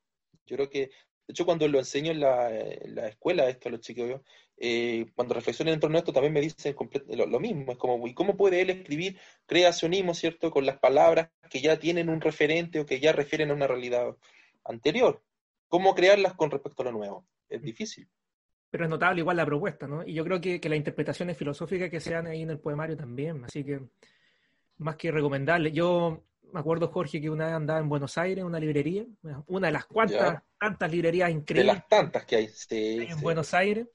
Yo 0.47 0.55
creo 0.55 0.69
que, 0.69 0.79
de 0.79 1.31
hecho, 1.31 1.45
cuando 1.45 1.67
lo 1.67 1.77
enseño 1.77 2.11
en 2.11 2.21
la, 2.21 3.07
escuela, 3.07 3.47
esto 3.47 3.69
a 3.69 3.71
los 3.71 3.81
chicos, 3.81 4.21
eh, 4.61 5.05
cuando 5.15 5.33
reflexionan 5.33 5.75
en 5.75 5.79
torno 5.79 5.97
a 5.97 5.99
esto, 5.99 6.11
también 6.11 6.33
me 6.33 6.41
dicen 6.41 6.75
lo, 7.07 7.39
mismo. 7.39 7.71
Es 7.71 7.77
como, 7.77 8.05
¿y 8.07 8.13
cómo 8.13 8.35
puede 8.35 8.61
él 8.61 8.69
escribir 8.69 9.17
creacionismo, 9.45 10.13
cierto, 10.13 10.51
con 10.51 10.65
las 10.65 10.79
palabras 10.79 11.29
que 11.49 11.61
ya 11.61 11.79
tienen 11.79 12.09
un 12.09 12.19
referente 12.19 12.81
o 12.81 12.85
que 12.85 12.99
ya 12.99 13.13
refieren 13.13 13.51
a 13.51 13.53
una 13.53 13.67
realidad 13.67 14.17
anterior? 14.65 15.23
¿Cómo 15.69 15.95
crearlas 15.95 16.33
con 16.33 16.51
respecto 16.51 16.81
a 16.81 16.85
lo 16.85 16.91
nuevo? 16.91 17.25
Es 17.47 17.61
difícil. 17.61 18.09
Pero 18.69 18.83
es 18.83 18.89
notable 18.89 19.21
igual 19.21 19.37
la 19.37 19.45
propuesta, 19.45 19.87
¿no? 19.87 20.05
Y 20.05 20.13
yo 20.13 20.25
creo 20.25 20.41
que, 20.41 20.59
que 20.59 20.69
las 20.69 20.77
interpretaciones 20.77 21.37
filosóficas 21.37 21.89
que 21.89 22.01
se 22.01 22.13
dan 22.13 22.27
ahí 22.27 22.41
en 22.41 22.49
el 22.49 22.59
poemario 22.59 22.97
también, 22.97 23.45
así 23.45 23.63
que 23.63 23.79
más 24.77 24.97
que 24.97 25.09
recomendable. 25.09 25.71
Yo 25.71 26.25
me 26.51 26.59
acuerdo, 26.59 26.89
Jorge, 26.89 27.21
que 27.21 27.29
una 27.29 27.45
vez 27.45 27.55
andaba 27.55 27.79
en 27.79 27.89
Buenos 27.89 28.17
Aires, 28.17 28.39
en 28.39 28.45
una 28.45 28.59
librería, 28.59 29.05
una 29.47 29.67
de 29.67 29.73
las 29.73 29.85
cuantas, 29.85 30.43
tantas 30.59 30.91
librerías 30.91 31.29
increíbles. 31.31 31.73
De 31.73 31.79
las 31.79 31.87
tantas 31.87 32.25
que 32.25 32.35
hay, 32.35 32.47
sí, 32.49 33.07
en 33.09 33.21
Buenos 33.21 33.53
Aires, 33.53 33.87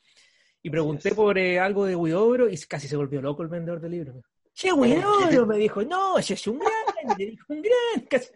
y 0.64 0.70
pregunté 0.70 1.14
por 1.14 1.36
eh, 1.36 1.60
algo 1.60 1.84
de 1.84 1.94
Huidobro 1.94 2.48
y 2.48 2.56
casi 2.60 2.88
se 2.88 2.96
volvió 2.96 3.20
loco 3.20 3.42
el 3.42 3.48
vendedor 3.48 3.82
de 3.82 3.88
libros. 3.90 4.16
Che, 4.54 4.72
Huidobro, 4.72 5.44
me 5.44 5.58
dijo, 5.58 5.82
no, 5.84 6.16
ese 6.16 6.34
es 6.34 6.46
un 6.46 6.58
gran, 6.58 7.18
me 7.18 7.26
dijo, 7.26 7.44
un 7.52 7.60
gran. 7.60 8.06
Casi... 8.08 8.30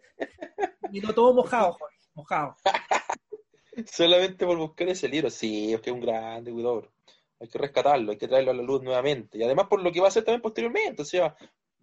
Y 0.93 1.01
no 1.01 1.15
todo 1.15 1.33
mojado, 1.33 1.73
Jorge, 1.73 1.97
mojado. 2.13 2.57
Solamente 3.87 4.45
por 4.45 4.59
buscar 4.59 4.91
ese 4.91 5.09
libro, 5.09 5.31
sí, 5.31 5.73
es 5.73 5.81
que 5.81 5.89
es 5.89 5.95
un 5.95 6.03
grande 6.03 6.53
Huidobro. 6.53 6.93
Hay 7.41 7.49
que 7.49 7.59
rescatarlo, 7.59 8.13
hay 8.13 8.19
que 8.19 8.29
traerlo 8.29 8.51
a 8.51 8.55
la 8.55 8.63
luz 8.63 8.83
nuevamente. 8.83 9.39
Y 9.39 9.43
además 9.43 9.67
por 9.67 9.81
lo 9.83 9.91
que 9.91 10.01
va 10.01 10.07
a 10.07 10.09
hacer 10.09 10.23
también 10.23 10.43
posteriormente, 10.43 11.01
o 11.01 11.07
sea, 11.07 11.35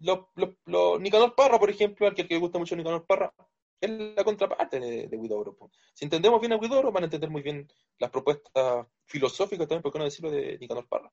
lo, 0.02 0.30
lo, 0.66 1.00
Nicanor 1.00 1.34
Parra, 1.34 1.58
por 1.58 1.72
ejemplo, 1.72 2.06
al 2.06 2.14
que, 2.14 2.24
le 2.24 2.38
gusta 2.38 2.60
mucho 2.60 2.76
Nicanor 2.76 3.04
Parra, 3.08 3.34
es 3.82 3.90
la 3.90 4.24
contraparte 4.24 4.80
de, 4.80 5.08
de 5.08 5.56
Si 5.94 6.06
entendemos 6.06 6.40
bien 6.40 6.54
a 6.54 6.58
Guidobro, 6.58 6.92
van 6.92 7.04
a 7.04 7.06
entender 7.06 7.30
muy 7.30 7.42
bien 7.42 7.68
las 8.00 8.10
propuestas 8.10 8.88
filosóficas 9.06 9.68
también, 9.68 9.82
por 9.82 9.92
qué 9.92 10.00
no 10.00 10.06
decirlo, 10.06 10.32
de 10.32 10.58
Nicanor 10.58 10.88
Parra. 10.88 11.12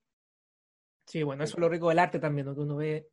Sí, 1.06 1.22
bueno, 1.22 1.44
eso 1.44 1.56
es 1.56 1.60
lo 1.60 1.68
rico 1.68 1.88
del 1.88 1.98
arte 1.98 2.18
también, 2.18 2.46
¿no? 2.46 2.54
que 2.54 2.60
uno 2.60 2.76
ve 2.76 3.08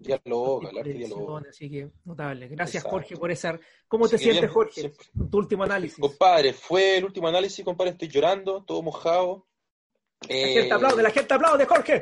Dialoga, 0.00 0.70
el 0.70 0.78
arte 0.78 0.92
dialoga. 0.94 1.42
Así 1.48 1.70
que 1.70 1.90
notable. 2.04 2.48
Gracias, 2.48 2.82
Jorge, 2.84 3.16
por 3.16 3.30
esa. 3.30 3.60
¿Cómo 3.86 4.08
te 4.08 4.16
sientes, 4.16 4.50
Jorge? 4.50 4.94
Tu 5.30 5.38
último 5.38 5.64
análisis. 5.64 5.98
Compadre, 5.98 6.54
fue 6.54 6.96
el 6.96 7.04
último 7.04 7.28
análisis, 7.28 7.62
compadre. 7.62 7.90
Estoy 7.90 8.08
llorando, 8.08 8.64
todo 8.64 8.82
mojado. 8.82 9.46
La 10.26 10.34
gente 10.34 10.72
aplaude, 10.72 11.02
la 11.02 11.10
gente 11.10 11.34
aplaude, 11.34 11.66
Jorge. 11.66 12.00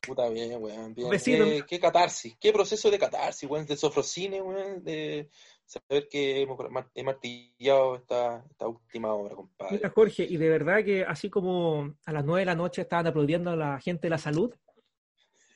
Puta 0.00 0.28
bien, 0.28 0.60
weón. 0.60 0.94
Bien. 0.94 1.10
Qué, 1.10 1.64
qué, 1.68 1.80
catarsis, 1.80 2.36
qué 2.40 2.52
proceso 2.52 2.90
de 2.90 2.98
catarsis, 2.98 3.48
weón, 3.48 3.66
de 3.66 3.76
sofrocine, 3.76 4.42
weón, 4.42 4.82
de 4.82 5.30
saber 5.66 6.08
que 6.08 6.46
he 6.94 7.02
martillado 7.02 7.96
esta, 7.96 8.44
esta 8.50 8.68
última 8.68 9.12
obra, 9.12 9.34
compadre. 9.34 9.76
Mira, 9.76 9.90
Jorge, 9.90 10.24
y 10.24 10.36
de 10.36 10.48
verdad 10.48 10.84
que 10.84 11.04
así 11.04 11.28
como 11.28 11.94
a 12.04 12.12
las 12.12 12.24
nueve 12.24 12.40
de 12.40 12.46
la 12.46 12.54
noche 12.54 12.82
estaban 12.82 13.06
aplaudiendo 13.06 13.50
a 13.50 13.56
la 13.56 13.80
gente 13.80 14.06
de 14.06 14.10
la 14.10 14.18
salud, 14.18 14.54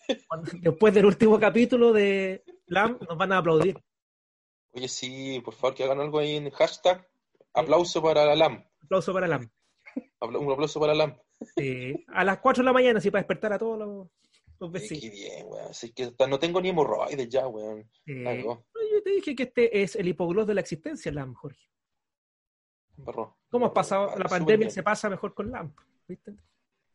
después 0.61 0.93
del 0.93 1.07
último 1.07 1.39
capítulo 1.39 1.93
de 1.93 2.45
LAM 2.67 2.99
nos 3.09 3.17
van 3.17 3.33
a 3.33 3.39
aplaudir. 3.39 3.81
Oye, 4.73 4.89
sí, 4.89 5.41
por 5.45 5.55
favor, 5.55 5.75
que 5.75 5.85
hagan 5.85 6.01
algo 6.01 6.19
ahí 6.19 6.37
en 6.37 6.51
hashtag. 6.51 7.07
Aplauso 7.55 8.03
para 8.03 8.25
la 8.25 8.37
LAM. 8.37 8.65
Aplauso 8.85 9.13
para 9.13 9.27
LAM. 9.27 9.51
Un 10.21 10.53
aplauso 10.53 10.79
para 10.79 10.95
LAM. 10.95 11.17
Sí, 11.57 11.95
a 12.09 12.25
las 12.25 12.39
4 12.39 12.63
de 12.63 12.67
la 12.67 12.73
mañana, 12.73 13.01
sí, 13.01 13.11
para 13.11 13.23
despertar 13.23 13.53
a 13.53 13.59
todos 13.59 13.79
los. 13.79 14.09
Qué 14.61 15.11
bien, 15.11 15.47
weón. 15.47 15.69
Así 15.71 15.93
que 15.93 16.13
no 16.29 16.39
tengo 16.39 16.61
ni 16.61 16.69
hemorroides 16.69 17.29
ya, 17.29 17.47
weón. 17.49 17.89
yo 18.07 19.03
te 19.03 19.11
dije 19.11 19.35
que 19.35 19.45
este 19.45 19.83
es 19.83 19.97
el 19.97 20.09
hipoglós 20.09 20.47
de 20.47 20.55
la 20.55 20.61
existencia, 20.61 21.11
LAMP, 21.11 21.35
Jorge. 21.37 21.67
¿Cómo 23.49 23.67
has 23.67 23.73
pasado? 23.73 24.19
La 24.19 24.29
pandemia 24.29 24.69
se 24.69 24.83
pasa 24.83 25.09
mejor 25.09 25.33
con 25.33 25.51
LAMP, 25.51 25.79
¿viste? 26.07 26.35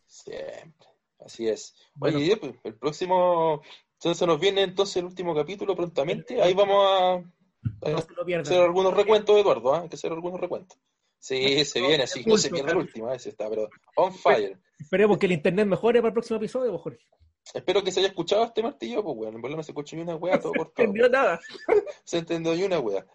Siempre. 0.05 0.87
Así 1.19 1.47
es. 1.47 1.75
Oye, 1.99 2.37
pues, 2.37 2.53
el 2.63 2.75
próximo. 2.75 3.61
Entonces 3.93 4.27
nos 4.27 4.39
viene 4.39 4.61
entonces 4.61 4.97
el 4.97 5.05
último 5.05 5.33
capítulo 5.33 5.75
prontamente. 5.75 6.41
Ahí 6.41 6.53
vamos 6.53 6.85
a, 6.87 7.23
hacer 8.39 8.61
algunos 8.61 8.93
recuentos, 8.93 9.35
Eduardo. 9.39 9.73
¿ah? 9.73 9.81
Hay 9.81 9.89
que 9.89 9.95
hacer 9.95 10.11
algunos 10.11 10.39
recuentos. 10.39 10.77
Sí, 11.25 11.65
se 11.65 11.81
viene, 11.81 12.03
así 12.03 12.23
que 12.23 12.29
no 12.29 12.37
se 12.37 12.51
pierda 12.51 12.73
el 12.73 12.77
último, 12.77 13.11
ese 13.11 13.29
está, 13.29 13.49
pero 13.49 13.67
on 13.95 14.13
fire. 14.13 14.59
Esperemos 14.77 15.17
que 15.17 15.25
el 15.25 15.31
internet 15.31 15.65
mejore 15.65 15.99
para 15.99 16.09
el 16.09 16.13
próximo 16.13 16.37
episodio, 16.37 16.77
Jorge. 16.77 17.03
Espero 17.51 17.83
que 17.83 17.91
se 17.91 17.99
haya 17.99 18.09
escuchado 18.09 18.43
este 18.43 18.61
martillo, 18.61 19.03
pues 19.03 19.17
weón. 19.17 19.33
En 19.33 19.41
verdad 19.41 19.57
no 19.57 19.63
se 19.63 19.71
escuchó 19.71 19.95
ni 19.95 20.03
una 20.03 20.17
weá, 20.17 20.39
todo 20.39 20.53
cortado. 20.53 20.85
No 20.93 20.93
se 20.93 21.07
entendió 21.07 21.09
nada. 21.09 21.39
se 22.03 22.17
entendió 22.19 22.53
ni 22.53 22.63
una 22.65 22.77
weá. 22.77 23.07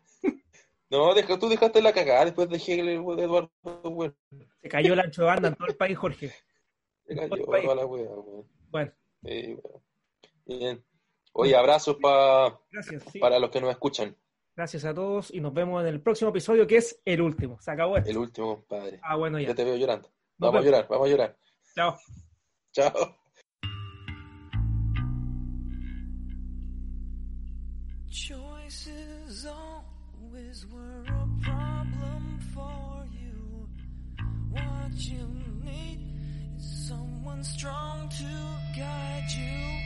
No, 0.90 1.14
deja, 1.14 1.38
tú 1.38 1.48
dejaste 1.48 1.80
la 1.80 1.92
cagada 1.92 2.24
después 2.24 2.48
de 2.48 2.56
Eduardo, 2.56 3.48
weón. 3.62 4.16
Se 4.60 4.68
cayó 4.68 4.94
el 4.94 4.98
ancho 4.98 5.22
de 5.22 5.28
banda 5.28 5.48
en 5.50 5.54
todo 5.54 5.68
el 5.68 5.76
país, 5.76 5.96
Jorge. 5.96 6.32
Se 7.06 7.14
cayó 7.14 7.44
toda 7.44 7.76
la 7.76 7.86
weá, 7.86 8.10
weón. 8.10 8.48
Bueno. 8.70 8.92
Bien. 9.22 10.84
Oye, 11.32 11.54
abrazos 11.54 11.96
para 12.00 13.38
los 13.38 13.50
que 13.50 13.60
nos 13.60 13.70
escuchan. 13.70 14.16
Gracias 14.60 14.84
a 14.84 14.92
todos 14.92 15.32
y 15.32 15.40
nos 15.40 15.54
vemos 15.54 15.80
en 15.80 15.88
el 15.88 16.02
próximo 16.02 16.28
episodio 16.28 16.66
que 16.66 16.76
es 16.76 17.00
el 17.06 17.22
último. 17.22 17.58
Se 17.62 17.70
acabó 17.70 17.96
esto. 17.96 18.10
El 18.10 18.18
último, 18.18 18.56
compadre. 18.56 19.00
Ah, 19.02 19.16
bueno, 19.16 19.38
ya. 19.38 19.48
Ya 19.48 19.54
te 19.54 19.64
veo 19.64 19.74
llorando. 19.74 20.10
Vamos 20.36 20.60
a 20.60 20.64
llorar, 20.66 20.86
vamos 20.86 21.06
a 21.06 21.10
llorar. 21.10 21.38
Chao. 21.74 21.96
Chao. 22.70 22.92
Choices 28.10 29.46
always 29.46 30.66
were 30.66 31.06
a 31.08 31.26
problem 31.42 32.38
for 32.52 33.06
you. 33.18 33.66
What 34.50 34.92
you 34.92 35.26
need 35.64 36.00
is 36.58 36.86
someone 36.86 37.42
strong 37.42 38.10
to 38.10 38.24
guide 38.76 39.24
you. 39.38 39.80